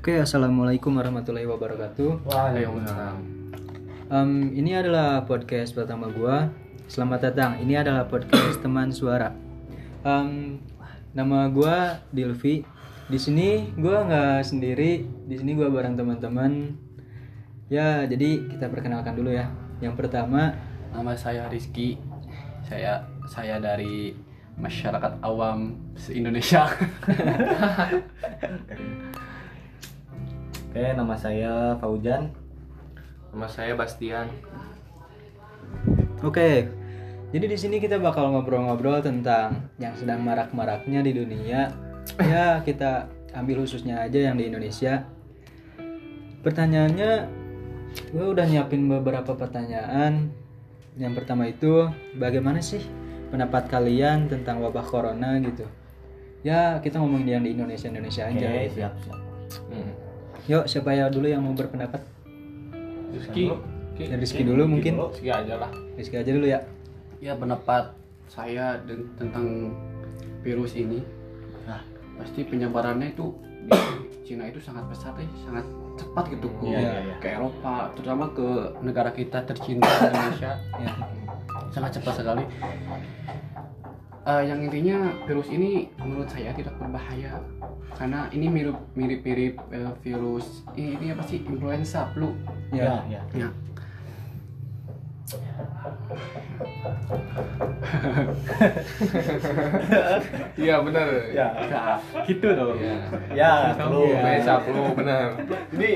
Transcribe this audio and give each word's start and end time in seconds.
Oke, 0.00 0.16
assalamualaikum 0.16 0.96
warahmatullahi 0.96 1.44
wabarakatuh. 1.44 2.24
Waalaikumsalam. 2.24 3.20
Em, 4.08 4.48
ini 4.56 4.72
adalah 4.72 5.28
podcast 5.28 5.76
pertama 5.76 6.08
gua. 6.08 6.48
Selamat 6.88 7.28
datang. 7.28 7.60
Ini 7.60 7.84
adalah 7.84 8.08
podcast 8.08 8.56
teman 8.64 8.88
suara. 8.96 9.36
Em, 10.00 10.56
nama 11.12 11.52
gua 11.52 12.00
Dilvi. 12.16 12.64
Di 13.12 13.18
sini 13.20 13.76
gua 13.76 14.08
nggak 14.08 14.40
sendiri. 14.40 15.04
Di 15.04 15.36
sini 15.36 15.52
gua 15.52 15.68
bareng 15.68 16.00
teman-teman. 16.00 16.80
Ya, 17.68 18.00
jadi 18.08 18.56
kita 18.56 18.72
perkenalkan 18.72 19.12
dulu 19.12 19.36
ya. 19.36 19.52
Yang 19.84 20.00
pertama, 20.00 20.56
Nama 20.96 21.12
saya 21.12 21.44
Rizky. 21.52 22.00
Saya 22.64 23.04
saya 23.28 23.60
dari 23.60 24.16
masyarakat 24.56 25.20
awam 25.20 25.76
se-Indonesia. 25.92 26.72
Oke, 30.70 30.86
nama 30.94 31.18
saya 31.18 31.74
Faujan. 31.82 32.30
Nama 33.34 33.46
saya 33.50 33.74
Bastian. 33.74 34.30
Oke, 36.22 36.70
jadi 37.34 37.46
di 37.50 37.58
sini 37.58 37.82
kita 37.82 37.98
bakal 37.98 38.30
ngobrol-ngobrol 38.30 39.02
tentang 39.02 39.66
yang 39.82 39.98
sedang 39.98 40.22
marak-maraknya 40.22 41.02
di 41.02 41.10
dunia. 41.10 41.74
Ya, 42.22 42.62
kita 42.62 43.10
ambil 43.34 43.66
khususnya 43.66 43.98
aja 43.98 44.30
yang 44.30 44.38
di 44.38 44.46
Indonesia. 44.46 45.10
Pertanyaannya, 46.46 47.26
gue 48.14 48.26
udah 48.30 48.46
nyiapin 48.46 48.86
beberapa 48.86 49.34
pertanyaan. 49.34 50.30
Yang 50.94 51.12
pertama 51.18 51.50
itu, 51.50 51.90
bagaimana 52.14 52.62
sih 52.62 52.82
pendapat 53.34 53.66
kalian 53.66 54.30
tentang 54.30 54.62
wabah 54.62 54.86
corona 54.86 55.34
gitu? 55.42 55.66
Ya, 56.46 56.78
kita 56.78 57.02
ngomongin 57.02 57.40
yang 57.40 57.42
di 57.42 57.58
Indonesia 57.58 57.90
Indonesia 57.90 58.22
aja. 58.30 58.46
Oke, 58.46 58.70
siap, 58.70 58.94
siap. 59.02 59.18
Hmm. 59.70 59.99
Yuk, 60.48 60.64
siapa 60.64 60.96
ya 60.96 61.12
dulu 61.12 61.26
yang 61.28 61.44
mau 61.44 61.52
berpendapat? 61.52 62.00
Rizky. 63.12 63.52
Ya, 64.00 64.16
Rizky 64.16 64.42
dulu 64.46 64.64
mungkin. 64.64 64.96
Rizky 64.96 65.28
aja 65.28 65.54
lah. 65.60 65.70
Rizky 65.98 66.16
aja 66.16 66.30
dulu 66.30 66.46
ya. 66.48 66.60
ya 67.20 67.36
pendapat 67.36 67.92
saya 68.30 68.80
tentang 69.20 69.76
virus 70.40 70.72
ini. 70.78 71.04
Nah, 71.68 71.84
pasti 72.16 72.46
penyebarannya 72.48 73.12
itu 73.12 73.34
di 73.66 73.76
Cina 74.24 74.48
itu 74.48 74.62
sangat 74.62 74.88
pesat 74.88 75.12
ya, 75.20 75.28
sangat 75.44 75.66
cepat 76.00 76.24
gitu 76.32 76.48
ke, 76.62 76.72
iya, 76.72 77.04
iya. 77.04 77.14
ke 77.20 77.28
Eropa, 77.36 77.92
terutama 77.92 78.32
ke 78.32 78.46
negara 78.80 79.10
kita 79.12 79.44
tercinta 79.44 79.90
Indonesia. 80.08 80.52
Ya. 80.80 80.96
sangat 81.76 82.00
cepat 82.00 82.24
sekali. 82.24 82.44
Eh, 84.20 84.42
yang 84.48 84.64
intinya 84.64 85.12
virus 85.28 85.48
ini 85.52 85.92
menurut 86.00 86.26
saya 86.32 86.56
tidak 86.56 86.72
berbahaya 86.80 87.36
karena 87.94 88.26
ini 88.30 88.46
mirip 88.48 88.76
mirip 88.94 89.20
mirip 89.22 89.54
eh, 89.70 89.92
virus 90.00 90.64
ini, 90.74 90.96
ini 90.96 91.06
apa 91.12 91.22
sih 91.24 91.38
influenza 91.42 92.06
flu 92.12 92.34
Ya. 92.70 93.02
Ya, 93.10 93.18
ya. 93.18 93.22
ya 93.46 93.48
Iya 100.60 100.76
benar. 100.84 101.06
Ya, 101.32 101.48
gitu 102.26 102.46
dong. 102.52 102.76
Iya. 102.78 102.96
Ya, 103.32 103.52
Flu, 103.76 104.06
lu. 104.06 104.14
biasa 104.14 104.52
flu 104.66 104.82
benar. 104.94 105.26
Ini 105.74 105.90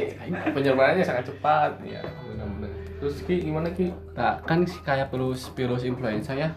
penyebarannya 0.55 1.05
sangat 1.05 1.25
cepat. 1.29 1.71
Ya, 1.85 2.01
benar-benar. 2.25 2.71
Terus 3.01 3.17
Ki 3.27 3.35
gimana 3.43 3.69
Ki? 3.75 3.93
nah 4.15 4.39
kan 4.47 4.65
sih 4.65 4.81
kayak 4.81 5.11
virus 5.13 5.51
virus 5.53 5.83
influenza 5.85 6.33
ya 6.33 6.49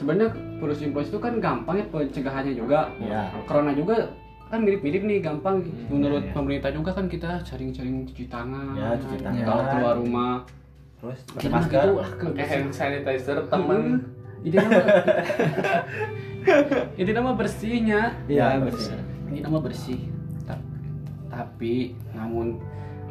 sebenarnya 0.00 0.28
virus 0.56 0.80
influenza 0.80 1.10
itu 1.10 1.20
kan 1.20 1.34
gampang 1.38 1.76
ya 1.76 1.86
pencegahannya 1.86 2.54
juga 2.54 2.88
Ya. 2.98 3.28
corona 3.44 3.72
juga 3.72 4.08
kan 4.48 4.60
mirip-mirip 4.60 5.04
nih 5.04 5.20
gampang 5.20 5.60
menurut 5.86 6.24
iya. 6.24 6.32
pemerintah 6.32 6.70
juga 6.70 6.90
kan 6.90 7.06
kita 7.06 7.44
sering-sering 7.44 8.02
cuci 8.04 8.24
tangan 8.26 8.72
Ya, 8.74 8.96
cuci 8.96 9.16
tangan. 9.20 9.44
kalau 9.44 9.62
keluar 9.68 9.94
rumah 9.96 10.32
Terus 10.98 11.20
pakai 11.30 11.48
masker. 11.50 11.80
gitu, 11.82 11.92
ah, 11.98 12.10
ke- 12.10 12.34
Kayak 12.34 12.48
hand 12.50 12.68
sanitizer 12.70 13.38
teman. 13.46 13.80
ini 14.40 14.54
nama 14.54 14.80
ini 16.96 17.10
nama 17.10 17.30
bersihnya 17.32 18.00
Ya, 18.26 18.46
Ya, 18.50 18.58
bersih. 18.58 18.96
ini 19.28 19.38
nama 19.38 19.58
bersih 19.58 20.00
Ta- 20.42 20.64
tapi 21.30 21.92
namun 22.10 22.56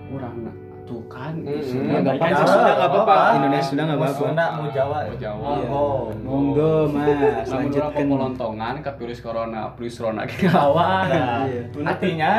orang 0.10 0.50
tuh 0.90 1.06
kan 1.06 1.34
Hmm, 1.36 1.54
isunya 1.54 2.02
nggak 2.02 2.18
apa-apa. 2.18 2.42
sesudah 2.42 2.74
nggak 2.74 2.90
apa-apa. 2.90 3.18
Indonesia 3.36 3.68
sudah 3.68 3.84
nggak 3.86 4.00
apa-apa. 4.00 4.18
Sunda, 4.20 4.46
mau 4.52 4.68
Jawa. 4.68 4.98
Mau 5.04 5.16
Jawa. 5.16 5.50
Oh, 5.70 6.02
Monggo, 6.20 6.74
Mas. 6.88 6.98
namun 6.98 7.14
orang 7.46 7.46
Lanjutkan. 7.62 7.94
pemolontongan 7.96 8.74
ke 8.80 8.92
virus 8.96 9.20
corona 9.20 9.62
virus 9.72 9.96
corona 9.96 10.22
ke 10.26 10.50
lawan 10.50 11.06
Nah, 11.06 11.46
Iya. 11.46 11.62
artinya 11.86 12.32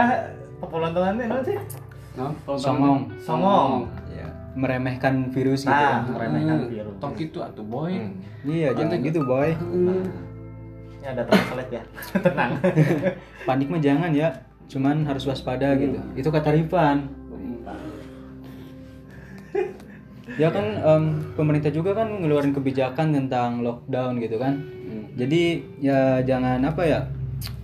pelontongannya 0.61 1.25
apa 1.25 1.38
sih? 1.41 1.56
Nah, 2.12 2.31
pelontongan- 2.41 2.59
Songong. 2.59 3.00
Songong. 3.21 3.71
Ya, 4.11 4.27
meremehkan 4.53 5.15
virus 5.31 5.62
gitu. 5.62 5.71
Nah, 5.71 6.03
kan. 6.03 6.11
meremehkan 6.11 6.56
Hmm, 6.59 6.69
virus. 6.69 6.94
tok 6.99 7.15
itu 7.17 7.38
atuh 7.38 7.62
boy 7.65 7.94
Hmm. 7.94 8.12
Iya, 8.43 8.69
jangan 8.75 8.99
gitu, 9.00 9.21
boy. 9.22 9.55
Hmm. 9.55 10.03
Ini 10.93 11.06
ada 11.09 11.22
translate 11.22 11.71
ya. 11.71 11.82
Tenang. 12.21 12.50
Panik 13.47 13.69
mah 13.69 13.78
jangan 13.78 14.11
ya. 14.11 14.28
Cuman 14.67 15.03
harus 15.03 15.25
waspada 15.25 15.75
gitu. 15.75 15.97
Itu 16.12 16.28
kata 16.28 16.50
Rifan. 16.50 17.09
Ya 20.41 20.49
kan 20.49 20.81
em, 20.81 21.05
pemerintah 21.37 21.69
juga 21.69 21.93
kan 21.93 22.09
ngeluarin 22.09 22.56
kebijakan 22.56 23.12
tentang 23.12 23.61
lockdown 23.61 24.17
gitu 24.25 24.41
kan. 24.41 24.56
Hmm. 24.89 25.05
Jadi 25.21 25.61
ya 25.84 26.25
jangan 26.25 26.65
apa 26.65 26.83
ya? 26.89 27.01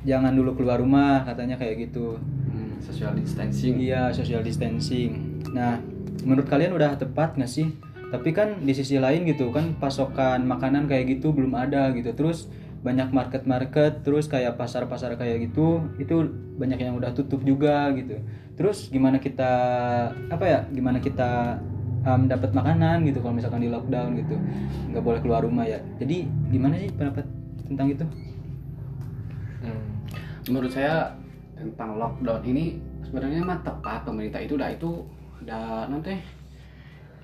Jangan 0.04 0.36
dulu 0.36 0.60
keluar 0.60 0.84
rumah 0.84 1.24
katanya 1.24 1.56
kayak 1.56 1.88
gitu. 1.88 2.20
Hmm, 2.52 2.76
social 2.84 3.16
distancing 3.16 3.80
Iya, 3.80 4.12
social 4.12 4.44
distancing. 4.44 5.40
Nah, 5.56 5.80
menurut 6.20 6.44
kalian 6.52 6.76
udah 6.76 7.00
tepat 7.00 7.40
nggak 7.40 7.48
sih? 7.48 7.72
Tapi 8.12 8.36
kan 8.36 8.60
di 8.60 8.76
sisi 8.76 9.00
lain 9.00 9.24
gitu 9.24 9.48
kan 9.50 9.72
pasokan 9.80 10.44
makanan 10.44 10.84
kayak 10.84 11.16
gitu 11.16 11.32
belum 11.32 11.56
ada 11.56 11.90
gitu. 11.96 12.12
Terus 12.12 12.52
banyak 12.84 13.10
market-market, 13.10 14.04
terus 14.06 14.30
kayak 14.30 14.54
pasar-pasar 14.54 15.18
kayak 15.18 15.50
gitu, 15.50 15.82
itu 15.98 16.28
banyak 16.60 16.78
yang 16.78 16.94
udah 16.94 17.10
tutup 17.16 17.42
juga 17.42 17.88
gitu. 17.98 18.20
Terus 18.54 18.92
gimana 18.92 19.18
kita 19.18 19.52
apa 20.28 20.44
ya? 20.44 20.60
Gimana 20.70 21.02
kita 21.02 21.58
um, 22.06 22.24
dapat 22.24 22.50
makanan 22.50 23.02
gitu 23.02 23.18
kalau 23.18 23.34
misalkan 23.34 23.60
di 23.60 23.68
lockdown 23.68 24.14
gitu, 24.14 24.38
nggak 24.88 25.02
boleh 25.02 25.20
keluar 25.20 25.42
rumah 25.42 25.66
ya. 25.66 25.82
Jadi 25.96 26.22
gimana 26.48 26.74
sih 26.76 26.88
pendapat 26.90 27.26
tentang 27.66 27.88
itu? 27.90 28.06
Hmm. 29.58 29.82
menurut 30.46 30.70
saya 30.70 31.10
tentang 31.56 31.96
lockdown 31.96 32.38
ini 32.44 32.78
sebenarnya 33.02 33.42
mah 33.42 33.58
tepat 33.58 34.04
pemerintah 34.04 34.38
itu 34.38 34.54
udah 34.54 34.70
itu 34.70 34.90
udah 35.42 35.90
nanti 35.90 36.14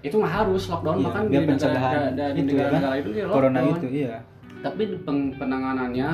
itu 0.01 0.17
mah 0.17 0.33
harus 0.33 0.67
lockdown 0.67 0.99
Iya, 0.99 1.05
bahkan 1.07 1.23
di 1.23 1.31
negara 1.31 1.47
pencegahan 1.47 1.93
da- 1.95 2.11
da- 2.11 2.33
di 2.33 2.41
itu 2.43 2.53
ya 2.53 2.67
kan? 2.67 2.81
itu 2.97 3.11
dia 3.13 3.25
Corona 3.29 3.59
lockdown. 3.61 3.77
itu, 3.77 3.87
iya. 3.95 4.17
tapi 4.59 4.83
peng- 4.99 5.33
penanganannya 5.33 6.09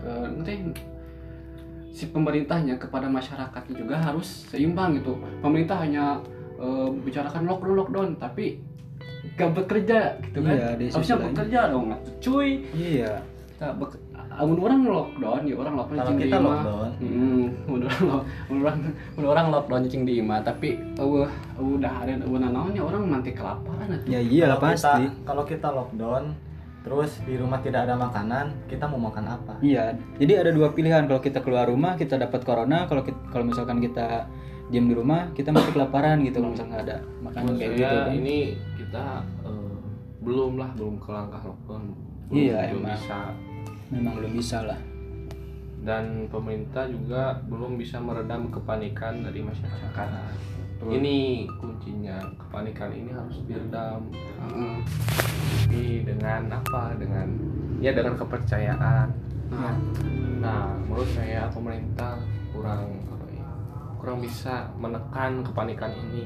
eh, 0.00 0.26
nanti 0.32 0.52
si 1.90 2.04
pemerintahnya 2.06 2.74
kepada 2.76 3.04
masyarakatnya 3.06 3.74
juga 3.74 3.96
harus 3.98 4.48
seimbang 4.48 4.96
gitu 4.96 5.12
pemerintah 5.40 5.76
hanya 5.76 6.20
eh, 6.56 6.88
bicarakan 7.02 7.42
lockdown 7.44 7.76
lockdown 7.76 8.08
tapi 8.16 8.60
gak 9.34 9.52
bekerja 9.52 9.98
gitu 10.22 10.38
kan 10.40 10.54
Iya, 10.54 10.88
harusnya 10.88 11.16
bekerja 11.22 11.60
dong 11.68 11.92
cuy 12.18 12.50
Iya. 12.72 13.12
kita 13.50 13.68
bek- 13.74 14.00
amun 14.28 14.58
orang 14.60 14.80
lockdown 14.84 15.42
ya 15.42 15.54
orang 15.54 15.74
lockdown 15.74 15.98
Kalau 15.98 16.12
kita 16.14 16.24
di 16.26 16.32
imah. 16.34 16.44
lockdown. 16.54 16.90
hmm, 16.98 17.44
orang 17.66 17.94
orang 18.52 18.76
orang 19.18 19.46
lockdown 19.50 19.82
cing 19.86 20.04
di 20.04 20.14
imah 20.18 20.40
tapi 20.40 20.68
eueuh 20.94 21.28
udah 21.56 21.92
ada 21.98 22.12
eueuh 22.18 22.36
naonnya 22.38 22.82
orang 22.82 23.02
nanti 23.10 23.32
kelaparan 23.32 23.88
atuh. 23.90 24.04
Ya 24.06 24.20
iyalah 24.20 24.56
Kalau 24.56 24.68
kita- 24.70 24.84
pasti. 24.92 25.04
Kalau 25.24 25.44
kita 25.46 25.68
lockdown, 25.70 26.24
terus 26.82 27.10
di 27.22 27.34
rumah 27.34 27.58
tidak 27.58 27.80
ada 27.82 27.96
makanan, 27.96 28.46
kita 28.66 28.84
mau 28.84 29.00
makan 29.02 29.24
apa? 29.26 29.54
Iya, 29.58 29.84
jadi 30.16 30.32
ada 30.38 30.50
dua 30.50 30.68
pilihan. 30.70 31.02
Kalau 31.04 31.18
kita 31.18 31.40
keluar 31.40 31.64
rumah, 31.64 31.96
kita 31.96 32.14
dapat 32.14 32.40
corona. 32.42 32.84
Kalau 32.84 33.02
kalau 33.26 33.44
misalkan 33.44 33.80
kita 33.80 34.28
diam 34.66 34.86
di 34.86 34.94
rumah, 34.94 35.30
kita 35.30 35.50
mati 35.50 35.70
kelaparan 35.70 36.20
gitu. 36.20 36.38
Kalau 36.38 36.50
misalkan 36.50 36.70
nggak 36.74 36.84
ada 36.84 36.98
makanan 37.22 37.52
kayak 37.54 37.70
gitu 37.72 37.86
kan. 37.86 38.12
ini 38.12 38.38
kita 38.76 39.06
eh, 39.42 39.76
belum 40.20 40.52
lah 40.58 40.70
belum 40.74 40.94
ke 40.98 41.08
langkah 41.08 41.42
lockdown. 41.42 41.84
Belum, 42.26 42.34
Iya, 42.34 42.58
belum 42.66 42.82
emang. 42.82 42.90
bisa. 42.92 43.18
Memang 43.86 44.12
belum 44.18 44.32
bisa 44.34 44.58
lah. 44.66 44.80
Dan 45.86 46.04
pemerintah 46.26 46.84
juga 46.90 47.38
belum 47.46 47.78
bisa 47.78 48.02
meredam 48.02 48.50
kepanikan 48.50 49.22
dari 49.22 49.38
masyarakat. 49.38 50.08
Betul. 50.76 50.98
Ini 50.98 51.16
kuncinya 51.56 52.18
kepanikan 52.36 52.90
ini 52.90 53.14
harus 53.14 53.38
diredam. 53.46 54.10
Heeh. 54.12 54.76
Tapi 55.62 55.82
dengan 56.02 56.50
apa? 56.50 56.90
Dengan 56.98 57.26
ya 57.78 57.94
dengan 57.94 58.18
kepercayaan. 58.18 59.08
Nah, 59.46 59.74
Nah, 60.36 60.68
menurut 60.84 61.08
saya 61.10 61.48
pemerintah 61.48 62.18
kurang 62.52 62.98
kurang 64.06 64.22
bisa 64.22 64.70
menekan 64.78 65.42
kepanikan 65.42 65.90
ini. 65.90 66.22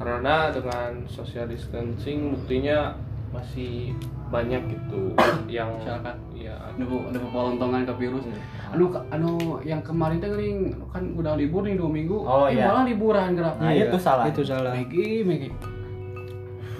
Karena 0.00 0.48
dengan 0.48 1.04
social 1.04 1.44
distancing 1.44 2.32
buktinya 2.32 2.96
masih 3.28 3.92
banyak 4.32 4.64
gitu 4.66 5.12
yang 5.46 5.68
Masyarakat. 5.76 6.16
ya 6.34 6.56
ada 6.56 6.80
ada 6.80 7.18
pelontongan 7.22 7.84
ke 7.84 7.92
virus 7.98 8.24
Hmm. 8.24 8.72
anu 8.72 8.84
anu 9.12 9.32
yang 9.62 9.78
kemarin 9.80 10.16
teh 10.16 10.26
geuning 10.26 10.72
kan 10.88 11.12
udah 11.12 11.36
libur 11.36 11.60
nih 11.62 11.76
dua 11.76 11.86
minggu 11.86 12.16
Oh, 12.18 12.46
Ih, 12.46 12.56
iya. 12.56 12.66
malah 12.66 12.82
liburan 12.82 13.36
gerak 13.36 13.54
Nah, 13.56 13.70
itu 13.70 13.96
salah. 13.96 14.24
Itu 14.26 14.42
salah. 14.42 14.72
Megi 14.72 15.22
Megi 15.22 15.48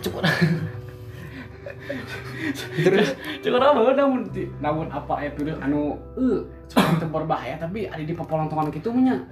cukup 0.01 0.25
Terus? 2.85 3.09
Cukup 3.43 3.61
apa? 3.63 3.81
Namun 3.97 4.21
namun 4.61 4.87
apa 4.91 5.15
ya 5.23 5.31
virus 5.35 5.57
anu 5.63 5.97
eh 6.19 6.41
sekarang 6.67 6.99
itu 6.99 7.07
berbahaya 7.07 7.55
tapi 7.63 7.87
ada 7.87 8.03
di 8.03 8.11
pelontongan 8.11 8.75
gitu 8.75 8.91
nya 8.99 9.23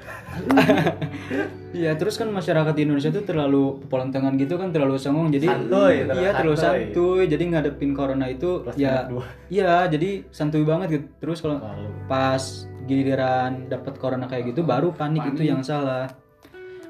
Iya, 1.74 1.98
terus 1.98 2.14
kan 2.14 2.30
masyarakat 2.30 2.70
di 2.78 2.86
Indonesia 2.86 3.10
tuh 3.10 3.26
terlalu 3.26 3.82
pelontongan 3.90 4.38
gitu 4.38 4.54
kan 4.54 4.70
terlalu 4.70 4.94
songong 4.94 5.34
jadi 5.34 5.50
Santuy, 5.50 6.06
iya 6.14 6.30
terlalu 6.38 6.54
santuy. 6.54 6.82
santuy. 6.94 7.22
Jadi 7.26 7.42
ngadepin 7.50 7.90
corona 7.98 8.26
itu 8.30 8.62
Plus 8.62 8.78
ya 8.78 9.10
iya 9.50 9.86
jadi 9.90 10.22
santuy 10.30 10.62
banget 10.62 10.86
gitu. 11.02 11.06
Terus 11.18 11.38
kalau 11.42 11.58
pas 12.06 12.42
giliran 12.86 13.66
dapat 13.66 13.96
corona 13.98 14.28
kayak 14.30 14.54
gitu 14.54 14.62
baru 14.62 14.94
panik, 14.94 15.34
itu 15.34 15.42
Panik. 15.42 15.50
yang 15.50 15.62
salah. 15.66 16.06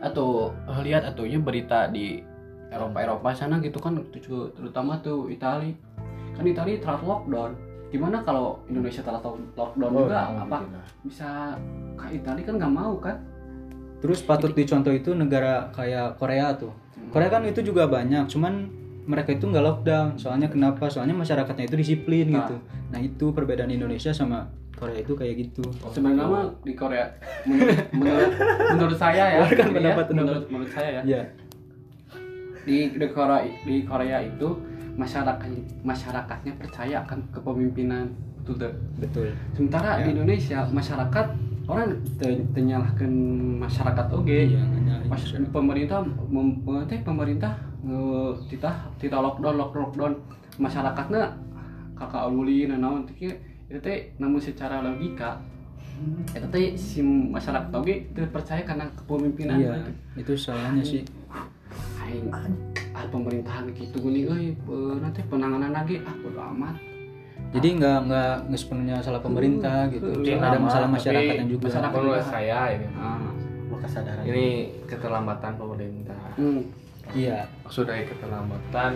Atau 0.05 0.53
lihat 0.85 1.09
atunya 1.09 1.41
berita 1.41 1.89
di 1.89 2.21
Eropa 2.69 2.99
Eropa 3.01 3.29
sana 3.33 3.63
gitu 3.63 3.79
kan 3.79 4.03
terutama 4.59 4.99
tuh 4.99 5.31
Itali 5.31 5.79
kan 6.35 6.45
Itali 6.45 6.79
telah 6.79 7.01
lockdown. 7.01 7.53
Gimana 7.89 8.27
kalau 8.27 8.59
Indonesia 8.67 9.01
telah 9.01 9.23
lockdown 9.23 9.91
Oh, 9.95 10.03
juga? 10.03 10.35
nggak 10.35 10.45
apa 10.45 10.59
bisa 11.07 11.55
ke 11.95 12.07
Itali 12.13 12.43
kan 12.43 12.55
nggak 12.59 12.75
mau 12.75 12.99
kan? 12.99 13.17
Terus 14.03 14.21
patut 14.21 14.53
dicontoh 14.53 14.91
itu 14.91 15.15
negara 15.15 15.71
kayak 15.71 16.19
Korea 16.19 16.53
tuh. 16.53 16.75
Korea 17.09 17.31
kan 17.31 17.47
itu 17.47 17.63
juga 17.63 17.87
banyak 17.87 18.27
cuman 18.27 18.67
mereka 19.07 19.33
itu 19.33 19.47
nggak 19.47 19.65
lockdown. 19.65 20.09
Soalnya 20.19 20.51
kenapa? 20.51 20.91
Soalnya 20.91 21.15
masyarakatnya 21.15 21.71
itu 21.71 21.77
disiplin 21.79 22.29
Nah. 22.29 22.45
gitu. 22.45 22.57
Nah 22.91 23.01
itu 23.01 23.31
perbedaan 23.31 23.71
Indonesia 23.71 24.11
sama 24.11 24.51
Korea 24.75 24.99
itu 24.99 25.15
kayak 25.15 25.35
gitu. 25.39 25.63
Sebenarnya 25.95 26.27
mah 26.27 26.51
di 26.67 26.75
Korea. 26.75 27.07
Menurut 27.47 27.79
menurut, 27.95 28.31
menurut 28.75 28.99
saya 28.99 29.25
ya. 29.39 29.41
Pendapat, 29.47 30.07
ya, 30.11 30.13
menurut 30.13 30.45
menurut 30.51 30.73
saya 30.75 30.89
ya. 30.91 31.03
Ya 31.07 31.23
di 32.65 32.97
di 32.97 33.07
Korea 33.13 33.45
di 33.45 33.85
Korea 33.85 34.19
itu 34.25 34.49
masyarakat 34.95 35.51
masyarakatnya 35.83 36.53
percaya 36.57 37.03
akan 37.03 37.19
kepemimpinan. 37.31 38.07
Deh. 38.45 38.69
betul. 39.01 39.33
Sementara 39.57 39.97
Ya. 39.97 40.05
di 40.05 40.09
Indonesia 40.13 40.69
masyarakat 40.69 41.27
orang 41.65 41.97
te- 42.21 42.45
tenyalahkan 42.53 43.09
masyarakat 43.57 44.07
oke. 44.13 44.39
Mas, 45.09 45.17
masyarakat. 45.25 45.49
pemerintah 45.49 46.05
mem, 46.29 46.61
eh, 46.61 46.85
teh 46.85 47.01
pemerintah 47.01 47.57
nge 47.81 48.05
kita 48.53 48.69
kita 49.01 49.17
lockdown 49.17 49.57
lockdown 49.57 49.85
lockdown. 49.89 50.13
Masyarakatnya 50.61 51.25
kakak 51.97 52.29
ulin 52.29 52.77
naon 52.77 53.09
teh 53.09 53.33
itu 53.65 53.81
teh 53.81 54.13
namun 54.19 54.37
secara 54.37 54.85
logika 54.85 55.41
itu 56.29 56.47
teh 56.53 56.77
si 56.77 57.01
masyarakat 57.01 57.73
oke 57.73 57.95
tidak 58.13 58.29
percaya 58.31 58.61
karena 58.61 58.85
kepemimpinan. 58.93 59.57
Iya 59.57 59.75
itu 60.15 60.37
salahnya 60.37 60.85
sih 60.85 61.01
aing 62.05 62.29
ah 62.95 63.07
pemerintahan 63.11 63.65
gitu 63.75 63.97
gini 63.99 64.29
euy 64.29 64.47
eh, 64.55 64.95
nanti 65.01 65.21
penanganan 65.27 65.73
lagi. 65.73 65.99
Ah 66.05 66.15
bodo 66.21 66.41
amat. 66.55 66.77
Jadi 67.55 67.69
nggak 67.79 67.99
nggak 68.11 68.35
nggak 68.51 68.61
sepenuhnya 68.61 68.97
salah 69.01 69.23
pemerintah 69.23 69.87
gitu. 69.91 70.11
Iya, 70.23 70.43
ada 70.43 70.59
masalah 70.59 70.89
tapi 70.91 70.97
masyarakatnya 70.99 71.47
juga. 71.47 71.65
masyarakat- 71.71 71.95
menurut 71.99 72.27
saya 72.27 72.59
ini 72.75 72.87
ah. 72.99 73.31
Gua 73.65 73.79
kesadaran. 73.81 74.23
ini 74.27 74.47
keterlambatan 74.85 75.53
pemerintah. 75.57 76.21
Hmm. 76.37 76.63
iya. 77.13 77.49
Dari 77.65 78.05
keterlambatan 78.07 78.93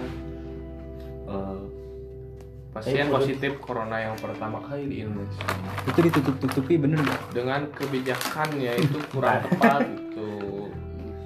eh, 1.28 1.60
pasien 2.68 3.06
Eh, 3.08 3.10
positif 3.10 3.52
corona 3.64 3.96
yang 3.98 4.16
pertama 4.18 4.60
kali 4.60 4.86
di 4.86 4.96
Indonesia. 5.02 5.46
Itu 5.88 5.98
ditutup-tutupi 6.04 6.76
bener 6.76 7.00
nggak? 7.00 7.20
Dengan 7.32 7.60
kebijakannya 7.72 8.72
itu 8.76 8.98
kurang 9.10 9.40
tepat 9.46 9.82
gitu. 9.88 10.28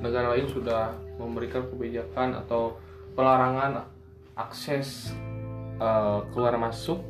Negara 0.03 0.35
lain 0.35 0.47
sudah 0.51 0.91
memberikan 1.23 1.67
kebijakan 1.71 2.39
atau 2.43 2.77
pelarangan 3.15 3.87
akses 4.35 5.13
eh, 5.79 6.19
keluar 6.33 6.57
masuk 6.59 7.03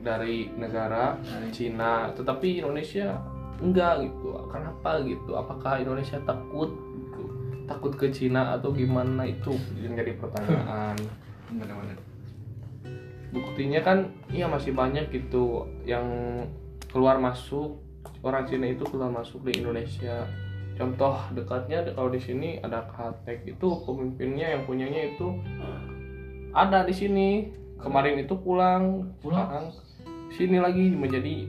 dari 0.00 0.48
negara 0.56 1.20
Cina. 1.52 2.10
Tetapi 2.16 2.64
Indonesia 2.64 3.20
enggak 3.60 4.08
gitu. 4.08 4.32
Kenapa 4.48 5.04
gitu? 5.04 5.36
Apakah 5.36 5.80
Indonesia 5.80 6.16
takut? 6.24 6.72
Gitu. 6.72 7.22
Takut 7.68 7.92
ke 7.94 8.08
Cina 8.10 8.56
atau 8.56 8.72
gimana 8.72 9.28
itu? 9.28 9.54
Yang 9.78 9.94
jadi 10.04 10.12
pertanyaan. 10.16 10.96
Benar-benar. 11.60 11.98
Buktinya 13.30 13.80
kan 13.86 14.10
iya 14.32 14.50
masih 14.50 14.74
banyak 14.74 15.12
gitu 15.14 15.68
yang 15.86 16.08
keluar 16.90 17.20
masuk. 17.22 17.78
Orang 18.24 18.48
Cina 18.48 18.68
itu 18.68 18.82
keluar 18.88 19.12
masuk 19.12 19.44
di 19.46 19.60
Indonesia 19.60 20.24
contoh 20.80 21.14
dekatnya 21.36 21.92
kalau 21.92 22.08
di 22.08 22.20
sini 22.24 22.56
ada 22.64 22.88
Kaltek 22.88 23.44
itu 23.44 23.68
pemimpinnya 23.84 24.56
yang 24.56 24.62
punyanya 24.64 25.12
itu 25.12 25.36
ada 26.56 26.88
di 26.88 26.94
sini. 26.96 27.28
Kemarin 27.80 28.20
itu 28.20 28.36
pulang 28.36 29.08
Pulang? 29.24 29.40
sekarang 29.40 29.66
sini 30.36 30.60
lagi 30.60 30.92
menjadi 30.92 31.48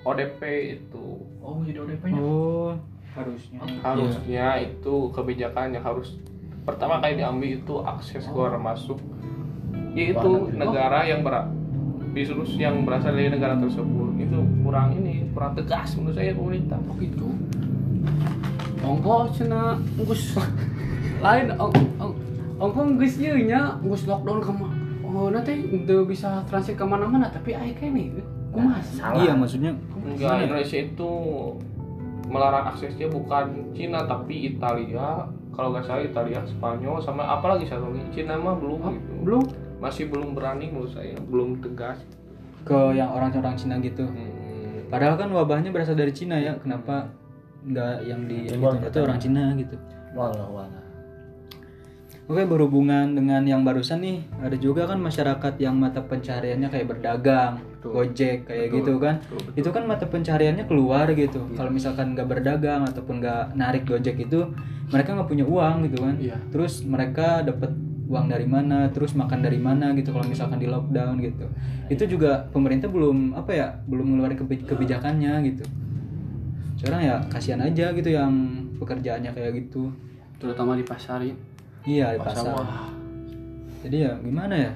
ODP 0.00 0.40
itu. 0.80 1.06
Oh 1.44 1.60
jadi 1.64 1.84
ODP-nya 1.84 2.20
oh. 2.20 2.72
Harusnya. 3.12 3.60
Harusnya 3.84 4.46
itu 4.64 4.94
kebijakan 5.12 5.76
yang 5.76 5.84
harus 5.84 6.16
pertama 6.64 7.00
kali 7.00 7.20
diambil 7.20 7.60
itu 7.60 7.74
akses 7.84 8.24
keluar 8.28 8.56
masuk. 8.56 8.96
Yaitu 9.92 10.52
negara 10.56 11.04
yang 11.04 11.20
ber 11.20 11.48
virus 12.16 12.56
yang 12.56 12.88
berasal 12.88 13.12
dari 13.12 13.28
negara 13.28 13.60
tersebut. 13.60 14.16
Itu 14.16 14.40
kurang 14.64 14.96
ini 14.96 15.28
kurang 15.36 15.52
tegas 15.52 15.92
menurut 15.92 16.16
saya 16.16 16.32
pemerintah. 16.32 16.80
Oh 16.88 16.96
gitu 16.96 17.28
ongko 18.82 19.28
cina 19.34 19.76
gus 20.04 20.38
lain 21.24 21.46
ong 21.58 21.74
ong 22.00 22.14
ongko 22.58 22.80
gus 22.98 23.14
ieu 23.20 23.36
nya 23.48 23.76
gus 23.84 24.06
lockdown 24.06 24.40
kema 24.40 24.68
oh 25.08 25.28
nanti 25.32 25.56
udah 25.72 26.04
bisa 26.04 26.44
transit 26.46 26.76
ke 26.76 26.84
mana-mana 26.84 27.28
tapi 27.32 27.56
ayo 27.56 27.72
kayak 27.76 27.92
nih 27.96 28.06
kumas 28.52 28.86
Salah. 28.96 29.20
iya 29.24 29.32
maksudnya 29.36 29.72
enggak 30.04 30.48
Indonesia 30.48 30.78
itu 30.78 31.10
melarang 32.28 32.76
aksesnya 32.76 33.08
bukan 33.08 33.72
Cina 33.72 34.04
tapi 34.04 34.52
Italia. 34.54 35.26
Kalau 35.56 35.74
nggak 35.74 35.90
salah 35.90 36.04
Italia 36.06 36.38
Spanyol 36.46 37.02
sama 37.02 37.26
apalagi 37.26 37.66
satu 37.66 37.90
lagi? 37.90 38.22
Cina 38.22 38.38
mah 38.38 38.54
belum 38.54 38.78
gitu. 38.94 39.12
Belum? 39.26 39.44
Masih 39.82 40.06
belum 40.06 40.36
berani 40.36 40.70
menurut 40.70 40.94
saya 40.94 41.18
belum 41.18 41.58
tegas. 41.58 41.98
Ke 42.62 42.94
yang 42.94 43.10
orang-orang 43.10 43.58
Cina 43.58 43.80
gitu. 43.82 44.06
Hmm. 44.06 44.36
padahal 44.88 45.20
kan 45.20 45.28
wabahnya 45.28 45.68
berasal 45.68 45.92
dari 45.92 46.16
Cina 46.16 46.40
ya 46.40 46.56
kenapa 46.56 47.12
nggak 47.68 47.94
yang 48.08 48.20
di 48.24 48.48
itu, 48.48 48.98
orang 49.04 49.20
Cina 49.20 49.52
gitu 49.54 49.76
Walau 50.16 50.50
walau. 50.56 50.88
Oke 52.28 52.44
berhubungan 52.44 53.16
dengan 53.16 53.40
yang 53.48 53.64
barusan 53.64 54.04
nih 54.04 54.20
ada 54.44 54.52
juga 54.60 54.84
kan 54.84 55.00
masyarakat 55.00 55.54
yang 55.64 55.80
mata 55.80 56.04
pencahariannya 56.04 56.68
kayak 56.68 56.86
berdagang, 56.92 57.56
Betul. 57.80 57.90
gojek 57.96 58.44
kayak 58.44 58.68
Betul. 58.68 58.76
gitu 58.76 58.92
kan. 59.00 59.14
Betul, 59.24 59.38
betul. 59.40 59.60
Itu 59.64 59.68
kan 59.72 59.82
mata 59.88 60.04
pencahariannya 60.04 60.64
keluar 60.68 61.08
gitu. 61.16 61.40
Iya. 61.40 61.56
Kalau 61.56 61.70
misalkan 61.72 62.12
nggak 62.12 62.28
berdagang 62.28 62.84
ataupun 62.84 63.24
nggak 63.24 63.56
narik 63.56 63.88
gojek 63.88 64.20
itu 64.20 64.44
mereka 64.92 65.16
nggak 65.16 65.28
punya 65.32 65.44
uang 65.48 65.88
gitu 65.88 66.04
kan. 66.04 66.14
Iya. 66.20 66.36
Terus 66.52 66.84
mereka 66.84 67.40
dapat 67.40 67.72
uang 68.12 68.26
dari 68.28 68.44
mana, 68.44 68.92
terus 68.92 69.16
makan 69.16 69.40
dari 69.40 69.56
mana 69.56 69.96
gitu 69.96 70.12
kalau 70.12 70.28
misalkan 70.28 70.60
di 70.60 70.68
lockdown 70.68 71.24
gitu. 71.24 71.48
Itu 71.88 72.04
juga 72.12 72.44
pemerintah 72.52 72.92
belum 72.92 73.40
apa 73.40 73.56
ya 73.56 73.66
belum 73.88 74.04
ngeluarin 74.16 74.36
kebi- 74.36 74.68
kebijakannya 74.68 75.32
gitu. 75.48 75.64
Sekarang 76.78 77.02
ya 77.02 77.16
kasihan 77.26 77.58
aja 77.58 77.90
gitu 77.90 78.08
yang 78.14 78.32
pekerjaannya 78.78 79.34
kayak 79.34 79.52
gitu. 79.66 79.90
terutama 80.38 80.78
di 80.78 80.86
pasar 80.86 81.18
ya. 81.18 81.34
Iya 81.82 82.06
di 82.14 82.22
pasar 82.22 82.54
pasar. 82.54 82.54
wah. 82.54 82.86
Jadi 83.82 84.06
ya 84.06 84.14
gimana 84.22 84.54
ya? 84.54 84.72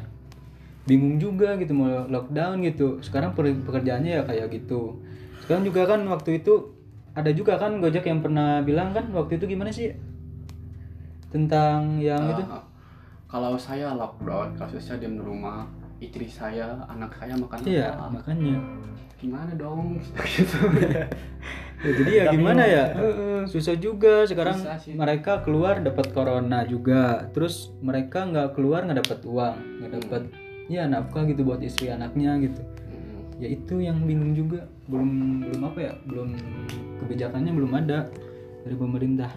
Bingung 0.83 1.23
juga 1.23 1.55
gitu 1.55 1.71
mau 1.71 1.87
lockdown 2.11 2.59
gitu. 2.67 2.99
Sekarang 2.99 3.31
pekerjaannya 3.39 4.19
ya 4.19 4.23
kayak 4.27 4.51
gitu. 4.51 4.99
Sekarang 5.47 5.63
juga 5.63 5.87
kan 5.87 6.03
waktu 6.11 6.43
itu 6.43 6.75
ada 7.15 7.31
juga 7.31 7.55
kan 7.63 7.79
Gojek 7.79 8.11
yang 8.11 8.19
pernah 8.19 8.59
bilang 8.67 8.91
kan 8.91 9.07
waktu 9.15 9.39
itu 9.39 9.55
gimana 9.55 9.71
sih? 9.71 9.95
Tentang 11.31 12.03
yang 12.03 12.35
itu. 12.35 12.43
Ah, 12.51 12.67
kalau 13.31 13.55
saya 13.55 13.95
lockdown 13.95 14.59
kalau 14.59 14.75
saya 14.83 14.99
diam 14.99 15.15
di 15.15 15.23
rumah 15.23 15.63
istri 16.03 16.27
saya 16.27 16.83
anak 16.91 17.15
saya 17.15 17.39
makan 17.39 17.59
iya 17.63 17.95
apa? 17.95 18.11
makanya 18.11 18.59
gimana 19.23 19.55
dong? 19.55 20.03
Gitu 20.35 20.59
jadi 21.83 22.11
ya 22.15 22.25
gimana 22.31 22.63
ya? 22.63 22.85
susah 23.51 23.75
juga. 23.75 24.23
Sekarang 24.27 24.59
Susah 24.59 24.79
mereka 24.95 25.43
keluar 25.43 25.83
dapat 25.83 26.15
corona 26.15 26.63
juga. 26.63 27.27
Terus 27.35 27.75
mereka 27.83 28.27
nggak 28.27 28.55
keluar 28.55 28.87
nggak 28.87 29.03
dapat 29.03 29.21
uang 29.27 29.57
nggak 29.83 29.93
dapat 29.99 30.23
ya 30.71 30.87
nafkah 30.87 31.27
gitu 31.27 31.43
buat 31.43 31.59
istri 31.61 31.91
anaknya 31.91 32.39
gitu. 32.39 32.63
Hmm. 32.63 33.43
ya 33.43 33.49
itu 33.51 33.83
yang 33.83 33.99
bingung 34.07 34.33
juga. 34.39 34.67
Belum 34.87 35.43
belum 35.43 35.61
apa 35.67 35.79
ya? 35.83 35.93
Belum 36.07 36.39
kebijakannya 37.03 37.53
belum 37.53 37.73
ada 37.75 38.07
dari 38.63 38.77
pemerintah. 38.79 39.33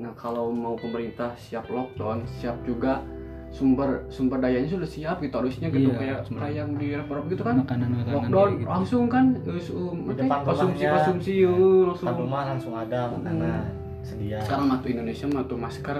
Nah 0.00 0.16
kalau 0.16 0.48
mau 0.50 0.74
pemerintah 0.80 1.36
siap 1.36 1.68
lockdown, 1.68 2.24
siap 2.40 2.56
juga 2.64 3.04
sumber 3.52 4.06
sumber 4.08 4.38
dayanya 4.38 4.66
sudah 4.66 4.86
siap 4.86 5.18
gitu 5.18 5.34
harusnya 5.34 5.68
gitu 5.68 5.92
Iya, 5.92 6.24
kayak 6.24 6.50
yang 6.50 6.72
di 6.72 6.90
Eropa 6.90 7.20
gitu 7.28 7.42
kan 7.42 7.58
makanan-makanan 7.58 8.10
lockdown 8.10 8.48
kayak 8.48 8.56
gitu. 8.56 8.66
langsung 8.66 9.06
kan 9.06 9.36
eh, 9.36 9.60
apa, 9.60 10.14
depan 10.14 10.38
konsumsi 10.42 10.84
konsumsi 10.86 11.32
eh, 11.38 11.46
langsung 11.84 12.06
Depan 12.06 12.18
rumah 12.18 12.42
langsung 12.46 12.74
ada 12.74 13.00
makanan 13.12 13.62
sedia. 14.02 14.38
sekarang 14.40 14.66
mah 14.66 14.78
tuh 14.78 14.90
Indonesia 14.90 15.26
mah 15.28 15.44
tuh 15.44 15.56
masker 15.56 15.98